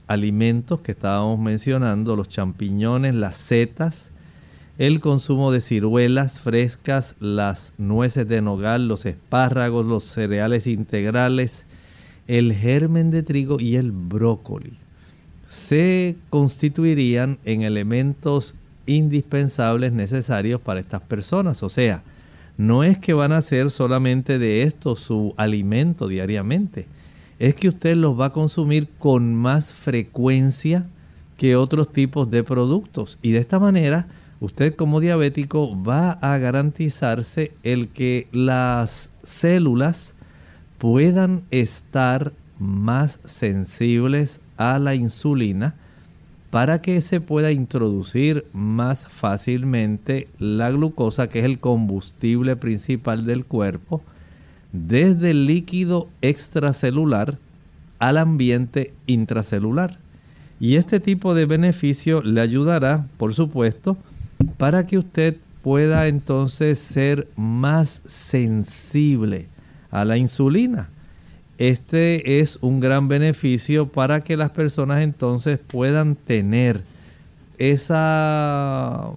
[0.05, 4.11] alimentos que estábamos mencionando, los champiñones, las setas,
[4.77, 11.65] el consumo de ciruelas frescas, las nueces de nogal, los espárragos, los cereales integrales,
[12.27, 14.73] el germen de trigo y el brócoli
[15.47, 18.53] se constituirían en elementos
[18.85, 21.63] indispensables necesarios para estas personas.
[21.63, 22.03] O sea,
[22.57, 26.85] no es que van a ser solamente de esto su alimento diariamente,
[27.39, 30.87] es que usted los va a consumir con más frecuencia
[31.37, 33.19] que otros tipos de productos.
[33.21, 34.07] Y de esta manera,
[34.39, 40.15] usted como diabético va a garantizarse el que las células
[40.77, 45.75] puedan estar más sensibles a la insulina
[46.49, 53.45] para que se pueda introducir más fácilmente la glucosa, que es el combustible principal del
[53.45, 54.01] cuerpo,
[54.71, 57.37] desde el líquido extracelular
[57.99, 59.97] al ambiente intracelular.
[60.59, 63.97] Y este tipo de beneficio le ayudará, por supuesto,
[64.57, 69.47] para que usted pueda entonces ser más sensible
[69.91, 70.89] a la insulina.
[71.57, 76.83] Este es un gran beneficio para que las personas entonces puedan tener
[77.57, 79.09] esa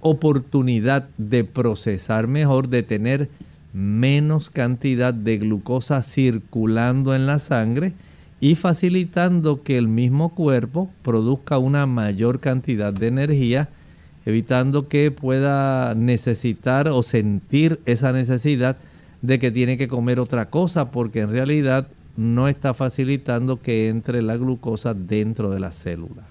[0.00, 3.28] oportunidad de procesar mejor, de tener
[3.78, 7.92] menos cantidad de glucosa circulando en la sangre
[8.40, 13.68] y facilitando que el mismo cuerpo produzca una mayor cantidad de energía,
[14.26, 18.76] evitando que pueda necesitar o sentir esa necesidad
[19.22, 24.22] de que tiene que comer otra cosa, porque en realidad no está facilitando que entre
[24.22, 26.24] la glucosa dentro de la célula.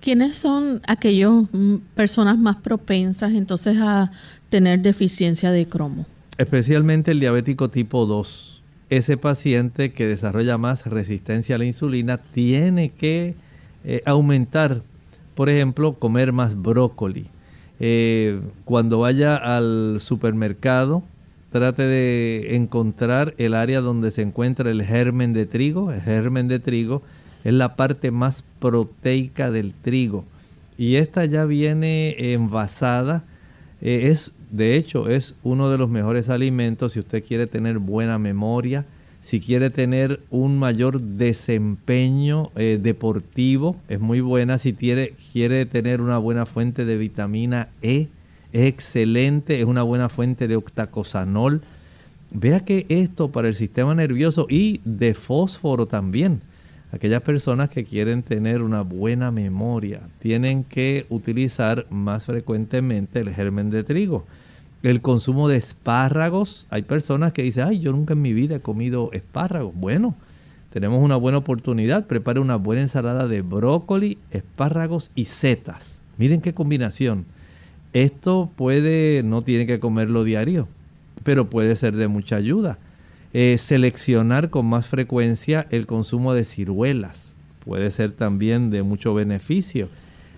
[0.00, 4.10] ¿Quiénes son aquellas mm, personas más propensas entonces a
[4.48, 6.04] tener deficiencia de cromo?
[6.40, 8.62] Especialmente el diabético tipo 2.
[8.88, 13.34] Ese paciente que desarrolla más resistencia a la insulina tiene que
[13.84, 14.80] eh, aumentar,
[15.34, 17.26] por ejemplo, comer más brócoli.
[17.78, 21.02] Eh, cuando vaya al supermercado,
[21.52, 25.92] trate de encontrar el área donde se encuentra el germen de trigo.
[25.92, 27.02] El germen de trigo
[27.44, 30.24] es la parte más proteica del trigo.
[30.78, 33.24] Y esta ya viene envasada.
[33.82, 38.18] Eh, es, de hecho, es uno de los mejores alimentos si usted quiere tener buena
[38.18, 38.84] memoria,
[39.20, 44.58] si quiere tener un mayor desempeño eh, deportivo, es muy buena.
[44.58, 48.08] Si quiere, quiere tener una buena fuente de vitamina E,
[48.52, 51.60] es excelente, es una buena fuente de octacosanol.
[52.32, 56.40] Vea que esto para el sistema nervioso y de fósforo también
[56.92, 63.70] aquellas personas que quieren tener una buena memoria tienen que utilizar más frecuentemente el germen
[63.70, 64.26] de trigo.
[64.82, 68.60] El consumo de espárragos, hay personas que dicen, ay, yo nunca en mi vida he
[68.60, 69.74] comido espárragos.
[69.74, 70.14] Bueno,
[70.72, 76.00] tenemos una buena oportunidad, prepare una buena ensalada de brócoli, espárragos y setas.
[76.16, 77.26] Miren qué combinación.
[77.92, 80.66] Esto puede, no tiene que comerlo diario,
[81.24, 82.78] pero puede ser de mucha ayuda.
[83.34, 87.34] Eh, seleccionar con más frecuencia el consumo de ciruelas.
[87.64, 89.88] Puede ser también de mucho beneficio.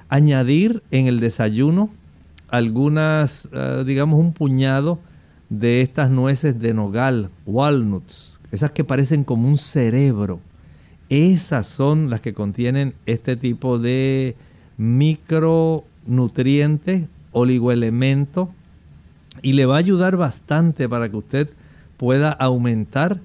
[0.08, 1.90] Añadir en el desayuno
[2.52, 5.00] algunas, eh, digamos, un puñado
[5.48, 10.38] de estas nueces de nogal, walnuts, esas que parecen como un cerebro.
[11.08, 14.36] Esas son las que contienen este tipo de
[14.76, 18.48] micronutrientes, oligoelementos,
[19.40, 21.48] y le va a ayudar bastante para que usted
[21.96, 23.18] pueda aumentar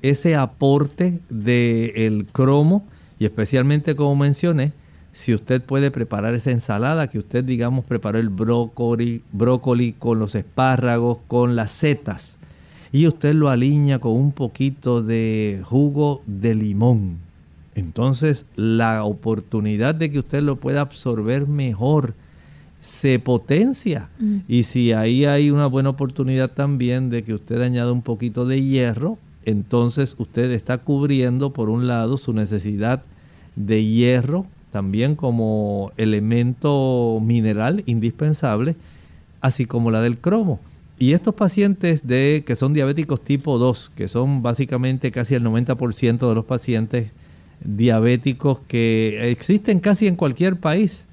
[0.00, 2.84] ese aporte del cromo
[3.18, 4.72] y especialmente como mencioné,
[5.12, 10.34] si usted puede preparar esa ensalada que usted digamos preparó el brócoli, brócoli con los
[10.34, 12.38] espárragos, con las setas
[12.92, 17.18] y usted lo alinea con un poquito de jugo de limón.
[17.74, 22.14] Entonces la oportunidad de que usted lo pueda absorber mejor
[22.80, 24.08] se potencia.
[24.18, 24.38] Mm.
[24.48, 28.62] Y si ahí hay una buena oportunidad también de que usted añada un poquito de
[28.62, 33.02] hierro, entonces usted está cubriendo por un lado su necesidad
[33.56, 38.76] de hierro, también como elemento mineral indispensable,
[39.40, 40.60] así como la del cromo.
[40.98, 46.28] Y estos pacientes de, que son diabéticos tipo 2, que son básicamente casi el 90%
[46.28, 47.10] de los pacientes
[47.64, 51.06] diabéticos que existen casi en cualquier país,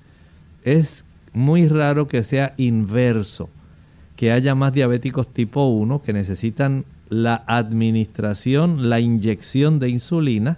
[0.63, 3.49] es muy raro que sea inverso,
[4.15, 10.57] que haya más diabéticos tipo 1 que necesitan la administración, la inyección de insulina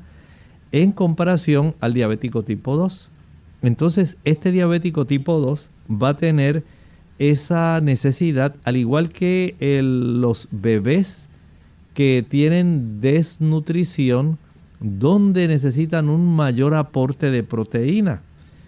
[0.72, 3.10] en comparación al diabético tipo 2.
[3.62, 6.64] Entonces, este diabético tipo 2 va a tener
[7.18, 11.28] esa necesidad, al igual que los bebés
[11.94, 14.38] que tienen desnutrición,
[14.80, 18.22] donde necesitan un mayor aporte de proteína.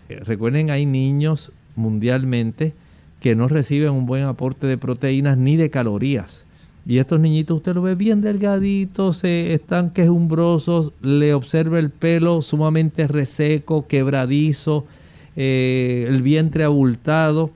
[0.09, 2.73] Eh, recuerden, hay niños mundialmente
[3.21, 6.43] que no reciben un buen aporte de proteínas ni de calorías.
[6.85, 12.41] Y estos niñitos usted lo ve bien delgaditos, se están quejumbrosos, le observa el pelo
[12.41, 14.85] sumamente reseco, quebradizo,
[15.35, 17.51] eh, el vientre abultado.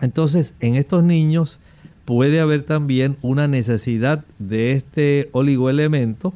[0.00, 1.58] Entonces, en estos niños
[2.06, 6.32] puede haber también una necesidad de este oligoelemento.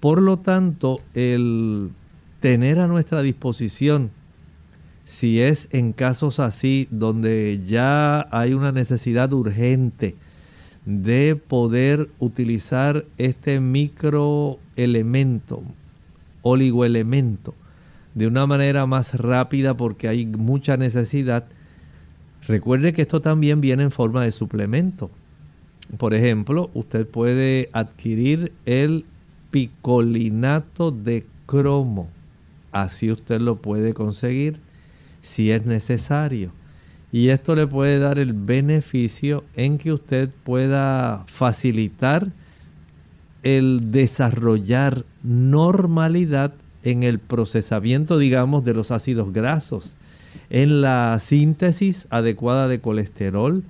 [0.00, 1.90] Por lo tanto, el
[2.40, 4.10] tener a nuestra disposición
[5.04, 10.14] si es en casos así donde ya hay una necesidad urgente
[10.90, 15.62] de poder utilizar este microelemento,
[16.42, 17.54] oligoelemento,
[18.14, 21.44] de una manera más rápida porque hay mucha necesidad.
[22.48, 25.12] Recuerde que esto también viene en forma de suplemento.
[25.96, 29.04] Por ejemplo, usted puede adquirir el
[29.52, 32.08] picolinato de cromo.
[32.72, 34.58] Así usted lo puede conseguir
[35.22, 36.50] si es necesario.
[37.12, 42.28] Y esto le puede dar el beneficio en que usted pueda facilitar
[43.42, 46.52] el desarrollar normalidad
[46.82, 49.96] en el procesamiento, digamos, de los ácidos grasos,
[50.50, 53.64] en la síntesis adecuada de colesterol,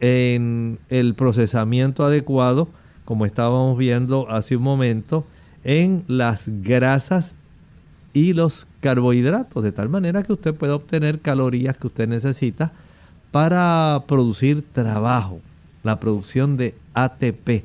[0.00, 2.68] en el procesamiento adecuado,
[3.04, 5.24] como estábamos viendo hace un momento,
[5.64, 7.36] en las grasas
[8.14, 12.72] y los carbohidratos, de tal manera que usted pueda obtener calorías que usted necesita
[13.30, 15.40] para producir trabajo,
[15.82, 17.64] la producción de ATP.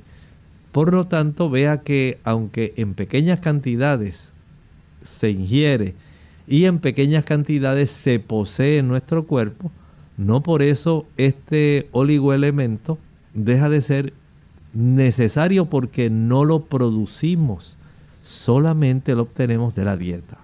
[0.72, 4.32] Por lo tanto, vea que aunque en pequeñas cantidades
[5.04, 5.96] se ingiere
[6.48, 9.72] y en pequeñas cantidades se posee en nuestro cuerpo,
[10.18, 12.98] no por eso este oligoelemento
[13.34, 14.14] deja de ser
[14.74, 17.77] necesario porque no lo producimos
[18.28, 20.38] solamente lo obtenemos de la dieta.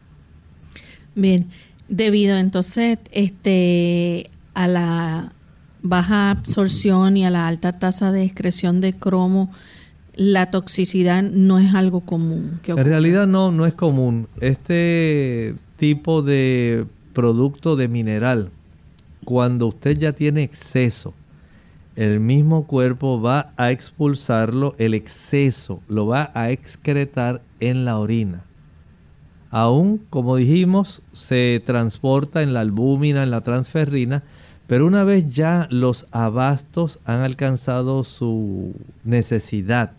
[1.16, 1.50] Bien,
[1.90, 5.34] debido entonces este, a la
[5.82, 9.52] baja absorción y a la alta tasa de excreción de cromo,
[10.16, 12.62] la toxicidad no es algo común.
[12.66, 14.28] En realidad no, no es común.
[14.40, 18.50] Este tipo de producto de mineral,
[19.26, 21.14] cuando usted ya tiene exceso,
[21.96, 28.44] el mismo cuerpo va a expulsarlo, el exceso lo va a excretar en la orina.
[29.52, 34.24] Aún, como dijimos, se transporta en la albúmina, en la transferrina,
[34.66, 38.74] pero una vez ya los abastos han alcanzado su
[39.04, 39.92] necesidad,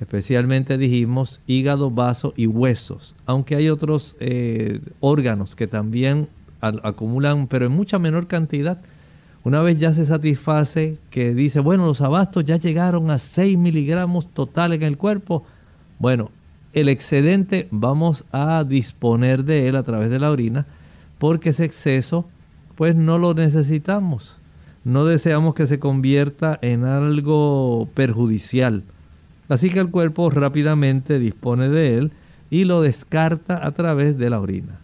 [0.00, 6.28] especialmente dijimos hígado, vaso y huesos, aunque hay otros eh, órganos que también
[6.60, 8.80] acumulan, pero en mucha menor cantidad,
[9.44, 14.26] una vez ya se satisface que dice, bueno, los abastos ya llegaron a 6 miligramos
[14.32, 15.44] total en el cuerpo,
[15.98, 16.30] bueno,
[16.72, 20.66] el excedente vamos a disponer de él a través de la orina
[21.18, 22.26] porque ese exceso
[22.76, 24.38] pues no lo necesitamos.
[24.84, 28.84] No deseamos que se convierta en algo perjudicial.
[29.50, 32.12] Así que el cuerpo rápidamente dispone de él
[32.48, 34.79] y lo descarta a través de la orina.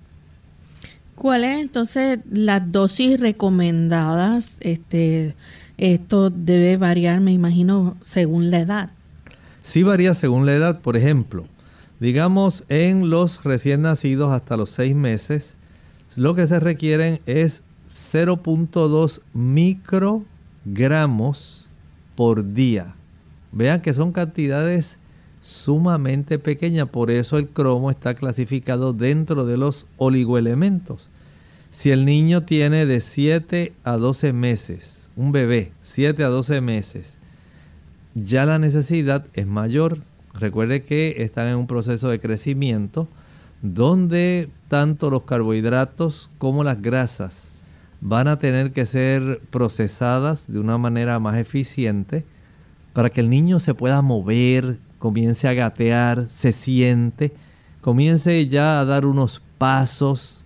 [1.17, 4.59] ¿Cuál es entonces las dosis recomendadas?
[4.61, 5.35] Este,
[5.79, 8.91] esto debe variar, me imagino, según la edad.
[9.63, 10.81] Sí varía según la edad.
[10.81, 11.47] Por ejemplo,
[12.01, 15.55] digamos en los recién nacidos hasta los seis meses,
[16.17, 21.67] lo que se requieren es 0.2 microgramos
[22.15, 22.95] por día.
[23.53, 24.99] Vean que son cantidades
[25.47, 31.09] sumamente pequeña, por eso el cromo está clasificado dentro de los oligoelementos.
[31.71, 37.15] Si el niño tiene de 7 a 12 meses, un bebé, 7 a 12 meses,
[38.17, 39.99] ya la necesidad es mayor.
[40.35, 43.07] Recuerde que están en un proceso de crecimiento
[43.63, 47.51] donde tanto los carbohidratos como las grasas
[48.01, 52.25] van a tener que ser procesadas de una manera más eficiente
[52.93, 57.33] para que el niño se pueda mover, comience a gatear, se siente,
[57.81, 60.45] comience ya a dar unos pasos,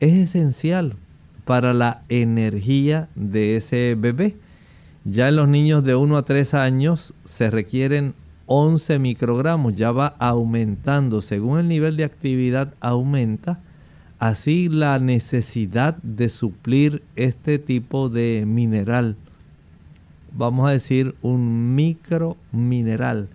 [0.00, 0.96] es esencial
[1.46, 4.36] para la energía de ese bebé.
[5.06, 8.12] Ya en los niños de 1 a 3 años se requieren
[8.44, 13.60] 11 microgramos, ya va aumentando, según el nivel de actividad aumenta,
[14.18, 19.16] así la necesidad de suplir este tipo de mineral,
[20.36, 23.30] vamos a decir un micromineral,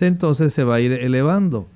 [0.00, 1.66] entonces se va a ir elevando.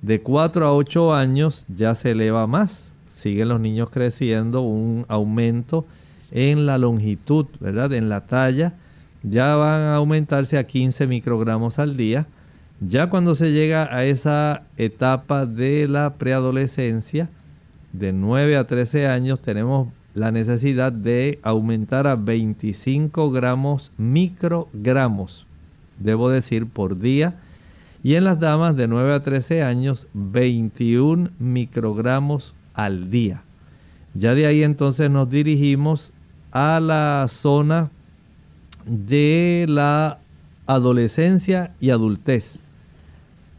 [0.00, 2.94] De 4 a 8 años ya se eleva más.
[3.06, 5.86] Siguen los niños creciendo, un aumento
[6.30, 7.92] en la longitud, ¿verdad?
[7.92, 8.74] En la talla.
[9.22, 12.26] Ya van a aumentarse a 15 microgramos al día.
[12.80, 17.28] Ya cuando se llega a esa etapa de la preadolescencia,
[17.92, 25.46] de 9 a 13 años, tenemos la necesidad de aumentar a 25 gramos, microgramos,
[25.98, 27.38] debo decir, por día
[28.06, 33.42] y en las damas de 9 a 13 años 21 microgramos al día.
[34.14, 36.12] Ya de ahí entonces nos dirigimos
[36.52, 37.90] a la zona
[38.84, 40.20] de la
[40.68, 42.60] adolescencia y adultez.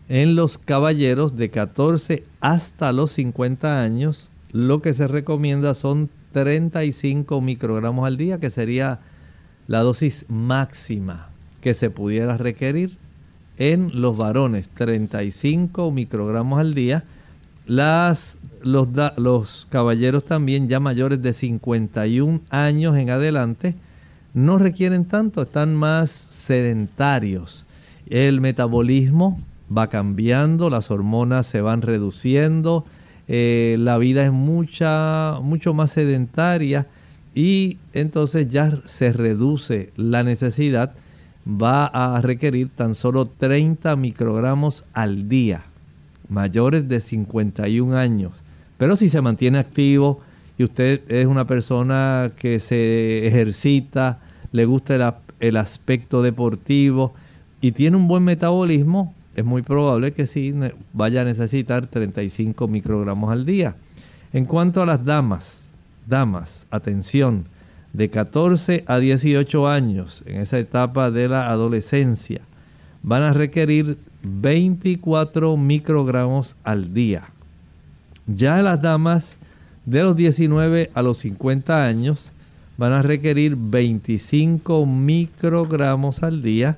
[0.08, 7.42] En los caballeros de 14 hasta los 50 años, lo que se recomienda son 35
[7.42, 9.02] microgramos al día, que sería
[9.68, 11.28] la dosis máxima
[11.60, 12.98] que se pudiera requerir
[13.58, 17.04] en los varones 35 microgramos al día.
[17.66, 18.88] Las, los,
[19.18, 23.76] los caballeros también ya mayores de 51 años en adelante
[24.34, 27.66] no requieren tanto, están más sedentarios.
[28.08, 29.40] El metabolismo
[29.76, 32.86] va cambiando, las hormonas se van reduciendo,
[33.28, 36.88] eh, la vida es mucha, mucho más sedentaria
[37.36, 40.94] y entonces ya se reduce la necesidad,
[41.48, 45.64] va a requerir tan solo 30 microgramos al día,
[46.28, 48.34] mayores de 51 años.
[48.78, 50.20] Pero si se mantiene activo
[50.58, 54.20] y usted es una persona que se ejercita,
[54.52, 57.14] le gusta el, aspecto deportivo
[57.62, 60.54] y tiene un buen metabolismo, es muy probable que sí
[60.94, 63.76] vaya a necesitar 35 microgramos al día.
[64.34, 65.72] En cuanto a las damas,
[66.08, 67.46] damas, atención,
[67.98, 72.42] de 14 a 18 años, en esa etapa de la adolescencia,
[73.02, 77.30] van a requerir 24 microgramos al día.
[78.28, 79.38] Ya las damas
[79.88, 82.32] de los 19 a los 50 años
[82.78, 86.78] van a requerir 25 microgramos al día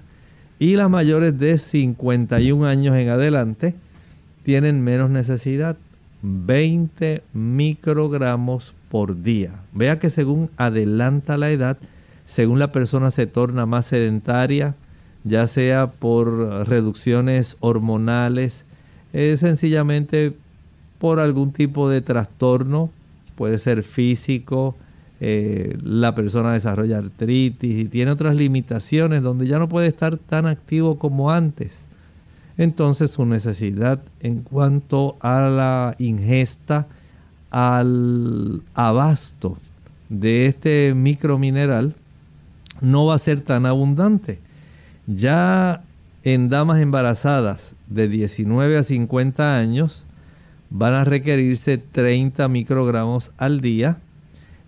[0.57, 3.76] y las mayores de 51 años en adelante
[4.43, 5.76] tienen menos necesidad,
[6.22, 9.62] 20 microgramos por día.
[9.74, 11.78] Vea que según adelanta la edad,
[12.26, 14.76] según la persona se torna más sedentaria,
[15.24, 18.66] ya sea por reducciones hormonales,
[19.14, 20.34] es sencillamente
[21.00, 22.90] por algún tipo de trastorno,
[23.36, 24.76] puede ser físico,
[25.22, 30.46] eh, la persona desarrolla artritis y tiene otras limitaciones donde ya no puede estar tan
[30.46, 31.82] activo como antes.
[32.58, 36.88] Entonces su necesidad en cuanto a la ingesta,
[37.52, 39.58] al abasto
[40.10, 41.95] de este micromineral,
[42.82, 44.39] no va a ser tan abundante.
[45.08, 45.84] Ya
[46.24, 50.06] en damas embarazadas de 19 a 50 años,
[50.70, 53.97] van a requerirse 30 microgramos al día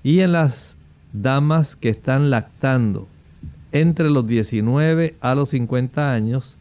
[0.03, 0.75] y en las
[1.13, 3.07] damas que están lactando
[3.71, 6.57] entre los 19 a los 50 años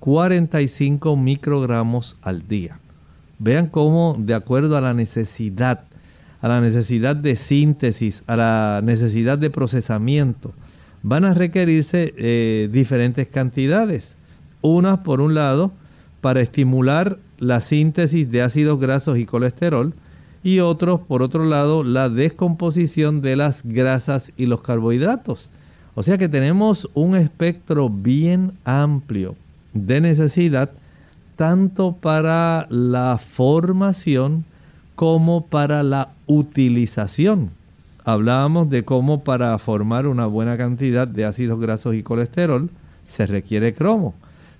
[0.00, 2.78] 45 microgramos al día.
[3.38, 5.84] Vean cómo de acuerdo a la necesidad,
[6.40, 10.52] a la necesidad de síntesis, a la necesidad de procesamiento,
[11.02, 14.16] van a requerirse eh, diferentes cantidades.
[14.60, 15.72] Unas por un lado
[16.20, 19.94] para estimular la síntesis de ácidos grasos y colesterol
[20.42, 25.50] y otros, por otro lado, la descomposición de las grasas y los carbohidratos.
[25.94, 29.36] O sea que tenemos un espectro bien amplio
[29.72, 30.70] de necesidad
[31.38, 34.44] tanto para la formación
[34.94, 37.52] como para la utilización.
[38.04, 42.68] Hablábamos de cómo para formar una buena cantidad de ácidos grasos y colesterol
[43.04, 44.14] se requiere cromo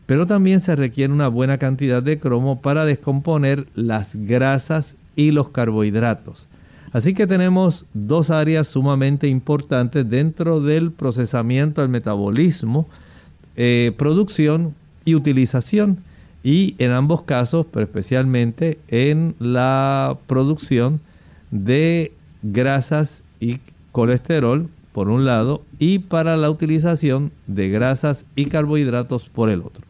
[0.09, 5.51] pero también se requiere una buena cantidad de cromo para descomponer las grasas y los
[5.51, 6.47] carbohidratos.
[6.93, 12.89] Así que tenemos dos áreas sumamente importantes dentro del procesamiento del metabolismo,
[13.55, 14.75] eh, producción
[15.05, 15.99] y utilización.
[16.49, 20.99] Y en ambos casos, pero especialmente en la producción
[21.51, 23.59] de grasas y
[23.93, 29.85] colesterol por un lado y para la utilización de grasas y carbohidratos por el otro.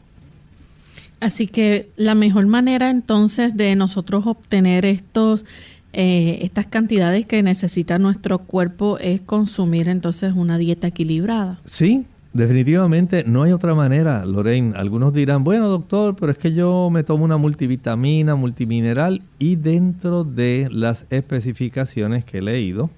[1.21, 5.45] Así que la mejor manera entonces de nosotros obtener estos,
[5.93, 11.61] eh, estas cantidades que necesita nuestro cuerpo es consumir entonces una dieta equilibrada.
[11.67, 14.75] Sí, definitivamente no hay otra manera, Lorraine.
[14.77, 20.25] Algunos dirán, bueno doctor, pero es que yo me tomo una multivitamina, multimineral y dentro
[20.25, 22.91] de las especificaciones que he leído,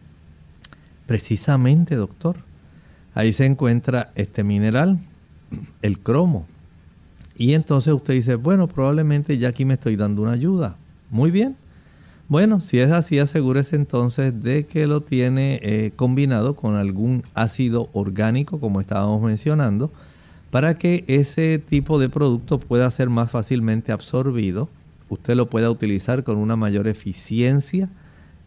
[1.07, 2.37] precisamente doctor,
[3.15, 4.99] ahí se encuentra este mineral,
[5.83, 6.47] el cromo
[7.41, 10.77] y entonces usted dice, bueno, probablemente ya aquí me estoy dando una ayuda.
[11.09, 11.57] Muy bien.
[12.31, 17.91] Bueno, si es así, asegúrese entonces de que lo tiene eh, combinado con algún ácido
[17.93, 19.91] orgánico, como estábamos mencionando,
[20.53, 24.69] para que ese tipo de producto pueda ser más fácilmente absorbido.
[25.09, 27.89] Usted lo pueda utilizar con una mayor eficiencia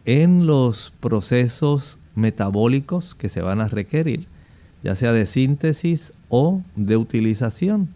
[0.06, 4.28] en los procesos metabólicos que se van a requerir,
[4.82, 7.90] ya sea de síntesis o de utilización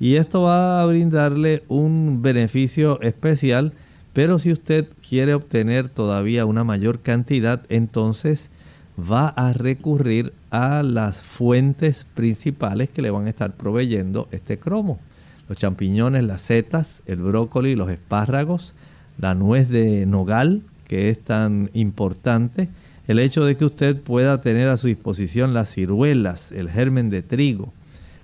[0.00, 3.74] y esto va a brindarle un beneficio especial,
[4.20, 8.50] pero si usted quiere obtener todavía una mayor cantidad, entonces
[9.00, 14.98] va a recurrir a las fuentes principales que le van a estar proveyendo este cromo.
[15.48, 18.74] Los champiñones, las setas, el brócoli, los espárragos,
[19.16, 22.68] la nuez de nogal, que es tan importante,
[23.08, 27.22] el hecho de que usted pueda tener a su disposición las ciruelas, el germen de
[27.22, 27.72] trigo,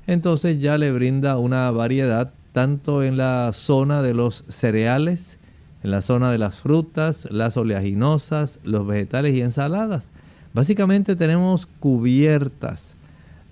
[0.07, 5.38] entonces ya le brinda una variedad tanto en la zona de los cereales,
[5.87, 10.11] en la zona de las frutas, las oleaginosas, los vegetales y ensaladas.
[10.53, 12.97] Básicamente tenemos cubiertas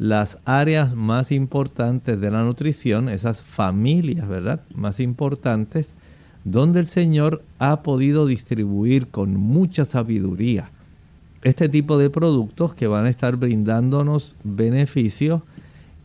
[0.01, 4.63] las áreas más importantes de la nutrición, esas familias, ¿verdad?
[4.75, 5.95] Más importantes,
[6.43, 10.73] donde el Señor ha podido distribuir con mucha sabiduría
[11.45, 15.43] este tipo de productos que van a estar brindándonos beneficios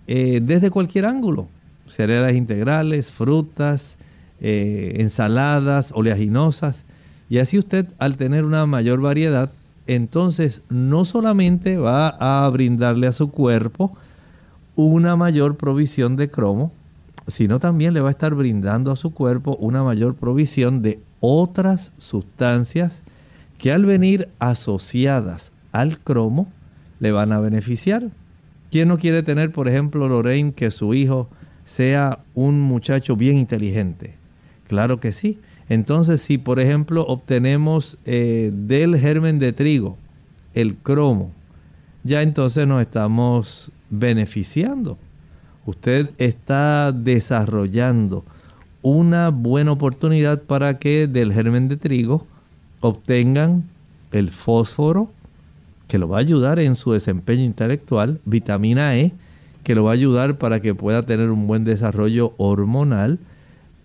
[0.06, 1.48] eh, desde cualquier ángulo.
[1.88, 3.98] Cereales integrales, frutas,
[4.42, 6.86] eh, ensaladas, oleaginosas.
[7.30, 9.52] Y así usted al tener una mayor variedad,
[9.88, 13.96] entonces no solamente va a brindarle a su cuerpo
[14.76, 16.72] una mayor provisión de cromo,
[17.28, 21.92] sino también le va a estar brindando a su cuerpo una mayor provisión de otras
[21.98, 23.02] sustancias
[23.58, 26.48] que al venir asociadas al cromo
[27.00, 28.10] le van a beneficiar.
[28.72, 31.28] ¿Quién no quiere tener, por ejemplo, Lorraine, que su hijo
[31.66, 34.18] sea un muchacho bien inteligente?
[34.70, 35.39] Claro que sí.
[35.67, 39.97] Entonces, si por ejemplo obtenemos eh, del germen de trigo
[40.53, 41.32] el cromo,
[42.03, 44.99] ya entonces nos estamos beneficiando.
[45.65, 48.24] Usted está desarrollando
[48.84, 52.28] una buena oportunidad para que del germen de trigo
[52.80, 53.63] obtengan
[54.11, 55.11] el fósforo,
[55.88, 59.13] que lo va a ayudar en su desempeño intelectual, vitamina E,
[59.63, 63.17] que lo va a ayudar para que pueda tener un buen desarrollo hormonal,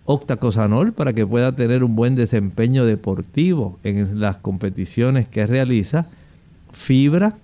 [0.05, 6.07] octacosanol para que pueda tener un buen desempeño deportivo en las competiciones que realiza,
[6.71, 7.35] fibra,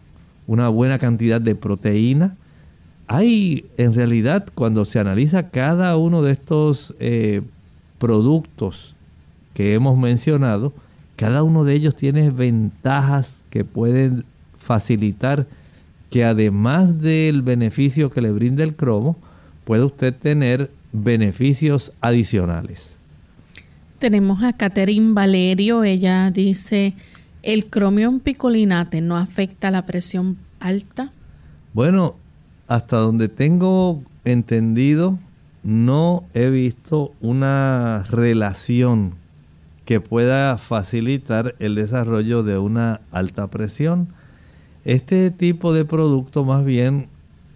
[0.47, 2.35] una buena cantidad de proteína.
[3.07, 7.41] Hay en realidad cuando se analiza cada uno de estos eh,
[7.97, 8.95] productos
[9.53, 10.71] que hemos mencionado,
[11.15, 14.23] cada uno de ellos tiene ventajas que pueden
[14.57, 15.47] facilitar
[16.09, 19.15] que además del beneficio que le brinda el cromo,
[19.63, 22.97] puede usted tener beneficios adicionales.
[23.99, 26.93] Tenemos a Catherine Valerio, ella dice,
[27.43, 31.11] ¿el cromión picolinate no afecta la presión alta?
[31.73, 32.15] Bueno,
[32.67, 35.19] hasta donde tengo entendido,
[35.63, 39.15] no he visto una relación
[39.85, 44.07] que pueda facilitar el desarrollo de una alta presión.
[44.85, 47.07] Este tipo de producto más bien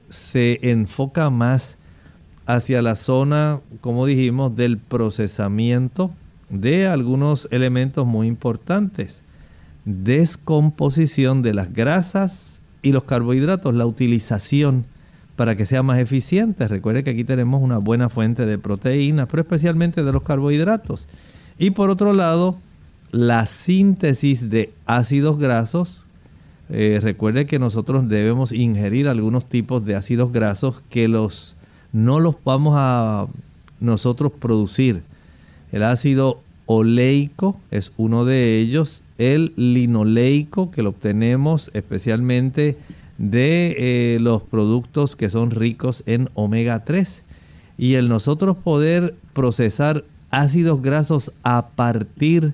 [0.09, 1.77] se enfoca más
[2.45, 6.11] hacia la zona, como dijimos, del procesamiento
[6.49, 9.21] de algunos elementos muy importantes.
[9.85, 14.85] Descomposición de las grasas y los carbohidratos, la utilización
[15.35, 16.67] para que sea más eficiente.
[16.67, 21.07] Recuerde que aquí tenemos una buena fuente de proteínas, pero especialmente de los carbohidratos.
[21.57, 22.57] Y por otro lado,
[23.11, 26.05] la síntesis de ácidos grasos.
[26.69, 31.54] Eh, recuerde que nosotros debemos ingerir algunos tipos de ácidos grasos que los
[31.95, 33.25] no los vamos a
[33.79, 35.03] nosotros producir.
[35.71, 42.75] El ácido oleico es uno de ellos, el linoleico que lo obtenemos especialmente
[43.17, 47.21] de eh, los productos que son ricos en omega 3
[47.77, 52.53] y el nosotros poder procesar ácidos grasos a partir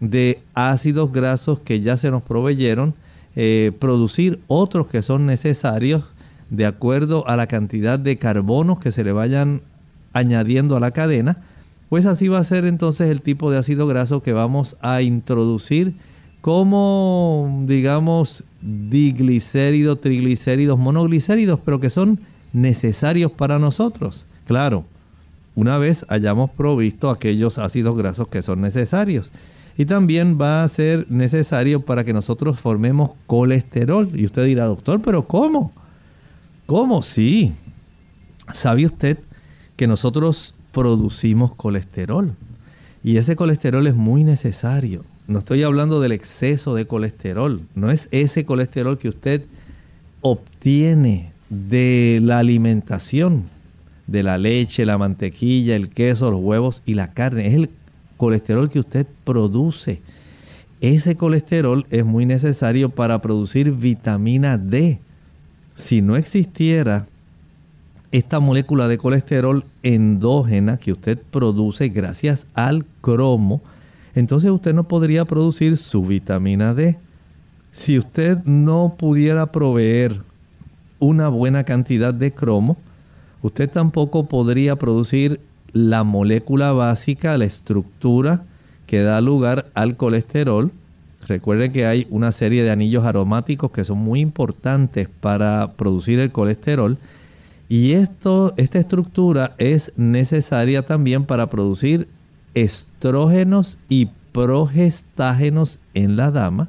[0.00, 2.94] de ácidos grasos que ya se nos proveyeron,
[3.36, 6.04] eh, producir otros que son necesarios
[6.50, 9.62] de acuerdo a la cantidad de carbonos que se le vayan
[10.12, 11.38] añadiendo a la cadena,
[11.88, 15.94] pues así va a ser entonces el tipo de ácido graso que vamos a introducir
[16.40, 22.20] como, digamos, diglicéridos, triglicéridos, monoglicéridos, pero que son
[22.52, 24.26] necesarios para nosotros.
[24.46, 24.84] Claro,
[25.54, 29.30] una vez hayamos provisto aquellos ácidos grasos que son necesarios.
[29.76, 34.10] Y también va a ser necesario para que nosotros formemos colesterol.
[34.14, 35.72] Y usted dirá, doctor, pero ¿cómo?
[36.70, 37.02] ¿Cómo?
[37.02, 37.52] Sí.
[38.54, 39.18] ¿Sabe usted
[39.74, 42.36] que nosotros producimos colesterol?
[43.02, 45.04] Y ese colesterol es muy necesario.
[45.26, 47.62] No estoy hablando del exceso de colesterol.
[47.74, 49.46] No es ese colesterol que usted
[50.20, 53.46] obtiene de la alimentación
[54.06, 57.48] de la leche, la mantequilla, el queso, los huevos y la carne.
[57.48, 57.70] Es el
[58.16, 60.02] colesterol que usted produce.
[60.80, 65.00] Ese colesterol es muy necesario para producir vitamina D.
[65.80, 67.06] Si no existiera
[68.12, 73.62] esta molécula de colesterol endógena que usted produce gracias al cromo,
[74.14, 76.98] entonces usted no podría producir su vitamina D.
[77.72, 80.20] Si usted no pudiera proveer
[80.98, 82.76] una buena cantidad de cromo,
[83.40, 85.40] usted tampoco podría producir
[85.72, 88.44] la molécula básica, la estructura
[88.86, 90.72] que da lugar al colesterol.
[91.26, 96.32] Recuerde que hay una serie de anillos aromáticos que son muy importantes para producir el
[96.32, 96.98] colesterol.
[97.68, 102.08] Y esto, esta estructura es necesaria también para producir
[102.54, 106.68] estrógenos y progestágenos en la dama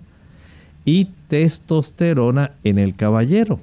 [0.85, 3.59] y testosterona en el caballero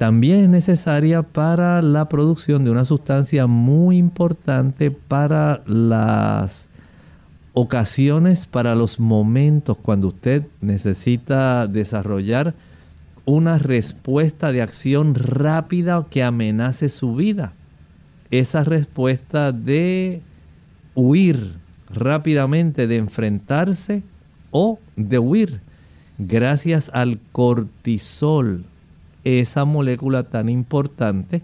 [0.00, 6.69] también es necesaria para la producción de una sustancia muy importante para las
[7.52, 12.54] ocasiones para los momentos cuando usted necesita desarrollar
[13.24, 17.52] una respuesta de acción rápida que amenace su vida.
[18.30, 20.22] Esa respuesta de
[20.94, 21.54] huir
[21.88, 24.02] rápidamente, de enfrentarse
[24.50, 25.60] o de huir,
[26.18, 28.64] gracias al cortisol,
[29.24, 31.42] esa molécula tan importante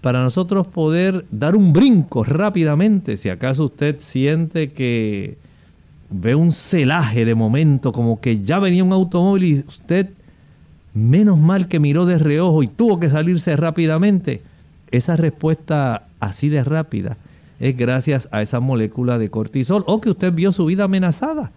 [0.00, 3.16] para nosotros poder dar un brinco rápidamente.
[3.16, 5.36] Si acaso usted siente que
[6.10, 10.10] ve un celaje de momento, como que ya venía un automóvil y usted,
[10.94, 14.42] menos mal que miró de reojo y tuvo que salirse rápidamente.
[14.90, 17.16] Esa respuesta así de rápida
[17.60, 21.52] es gracias a esa molécula de cortisol o que usted vio su vida amenazada,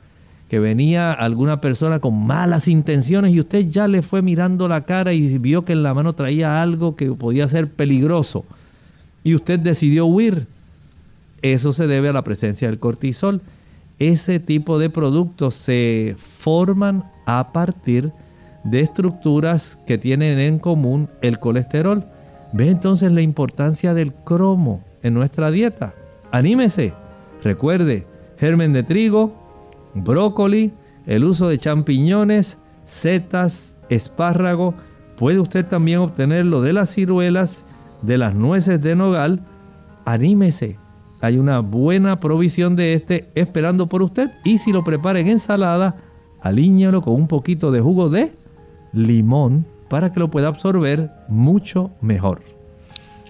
[0.53, 5.11] que venía alguna persona con malas intenciones y usted ya le fue mirando la cara
[5.11, 8.45] y vio que en la mano traía algo que podía ser peligroso
[9.23, 10.45] y usted decidió huir.
[11.41, 13.41] Eso se debe a la presencia del cortisol
[13.97, 18.11] ese tipo de productos se forman a partir
[18.63, 22.05] de estructuras que tienen en común el colesterol.
[22.51, 25.95] Ve entonces la importancia del cromo en nuestra dieta.
[26.31, 26.93] Anímese.
[27.43, 28.05] Recuerde,
[28.37, 29.42] germen de trigo,
[29.93, 30.73] brócoli,
[31.05, 34.73] el uso de champiñones, setas, espárrago.
[35.17, 37.65] Puede usted también obtenerlo de las ciruelas,
[38.01, 39.45] de las nueces de nogal.
[40.05, 40.77] Anímese
[41.23, 44.31] hay una buena provisión de este esperando por usted.
[44.43, 45.95] Y si lo prepara en ensalada,
[46.41, 48.33] alíñalo con un poquito de jugo de
[48.91, 52.41] limón para que lo pueda absorber mucho mejor.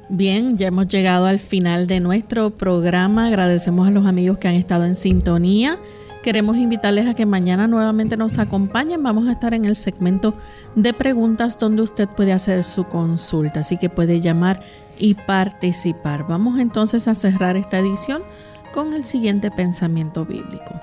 [0.09, 3.27] Bien, ya hemos llegado al final de nuestro programa.
[3.27, 5.77] Agradecemos a los amigos que han estado en sintonía.
[6.23, 9.03] Queremos invitarles a que mañana nuevamente nos acompañen.
[9.03, 10.33] Vamos a estar en el segmento
[10.73, 13.59] de preguntas donde usted puede hacer su consulta.
[13.59, 14.61] Así que puede llamar
[14.97, 16.25] y participar.
[16.25, 18.21] Vamos entonces a cerrar esta edición
[18.73, 20.73] con el siguiente pensamiento bíblico.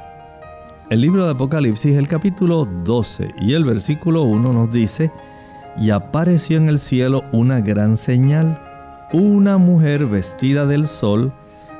[0.90, 5.10] El libro de Apocalipsis, el capítulo 12 y el versículo 1 nos dice,
[5.78, 8.60] y apareció en el cielo una gran señal,
[9.14, 11.32] una mujer vestida del sol,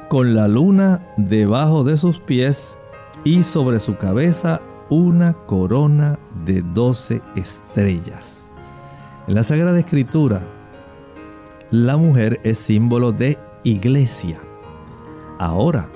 [0.09, 2.79] con la luna debajo de sus pies
[3.25, 8.51] y sobre su cabeza una corona de doce estrellas.
[9.29, 10.47] En la Sagrada Escritura,
[11.71, 14.41] la mujer es símbolo de iglesia.
[15.39, 15.89] Ahora,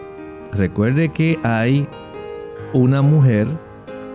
[0.53, 1.89] recuerde que hay
[2.73, 3.49] una mujer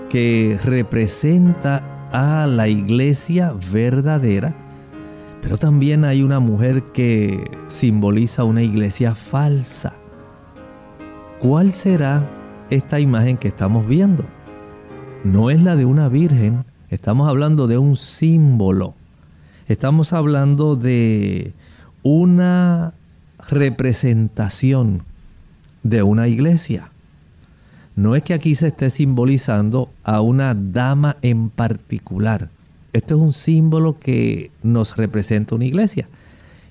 [0.10, 1.84] que representa
[2.14, 4.56] a la iglesia verdadera,
[5.42, 9.96] pero también hay una mujer que simboliza una iglesia falsa.
[11.40, 12.39] ¿Cuál será
[12.70, 14.26] esta imagen que estamos viendo?
[15.24, 18.96] No es la de una virgen, estamos hablando de un símbolo
[19.74, 21.54] estamos hablando de
[22.02, 22.94] una
[23.48, 25.04] representación
[25.84, 26.90] de una iglesia.
[27.96, 32.50] No es que aquí se esté simbolizando a una dama en particular.
[32.94, 36.08] Esto es un símbolo que nos representa una iglesia.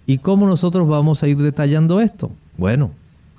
[0.07, 2.33] ¿Y cómo nosotros vamos a ir detallando esto?
[2.57, 2.91] Bueno,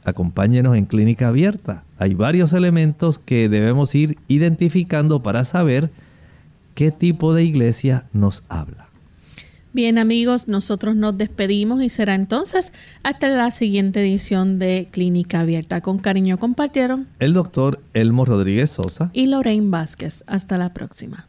[0.09, 1.83] acompáñenos en clínica abierta.
[1.97, 5.89] Hay varios elementos que debemos ir identificando para saber
[6.75, 8.89] qué tipo de iglesia nos habla.
[9.71, 15.81] Bien amigos, nosotros nos despedimos y será entonces hasta la siguiente edición de Clínica Abierta.
[15.81, 20.23] Con cariño compartieron el doctor Elmo Rodríguez Sosa y Lorraine Vázquez.
[20.25, 21.28] Hasta la próxima.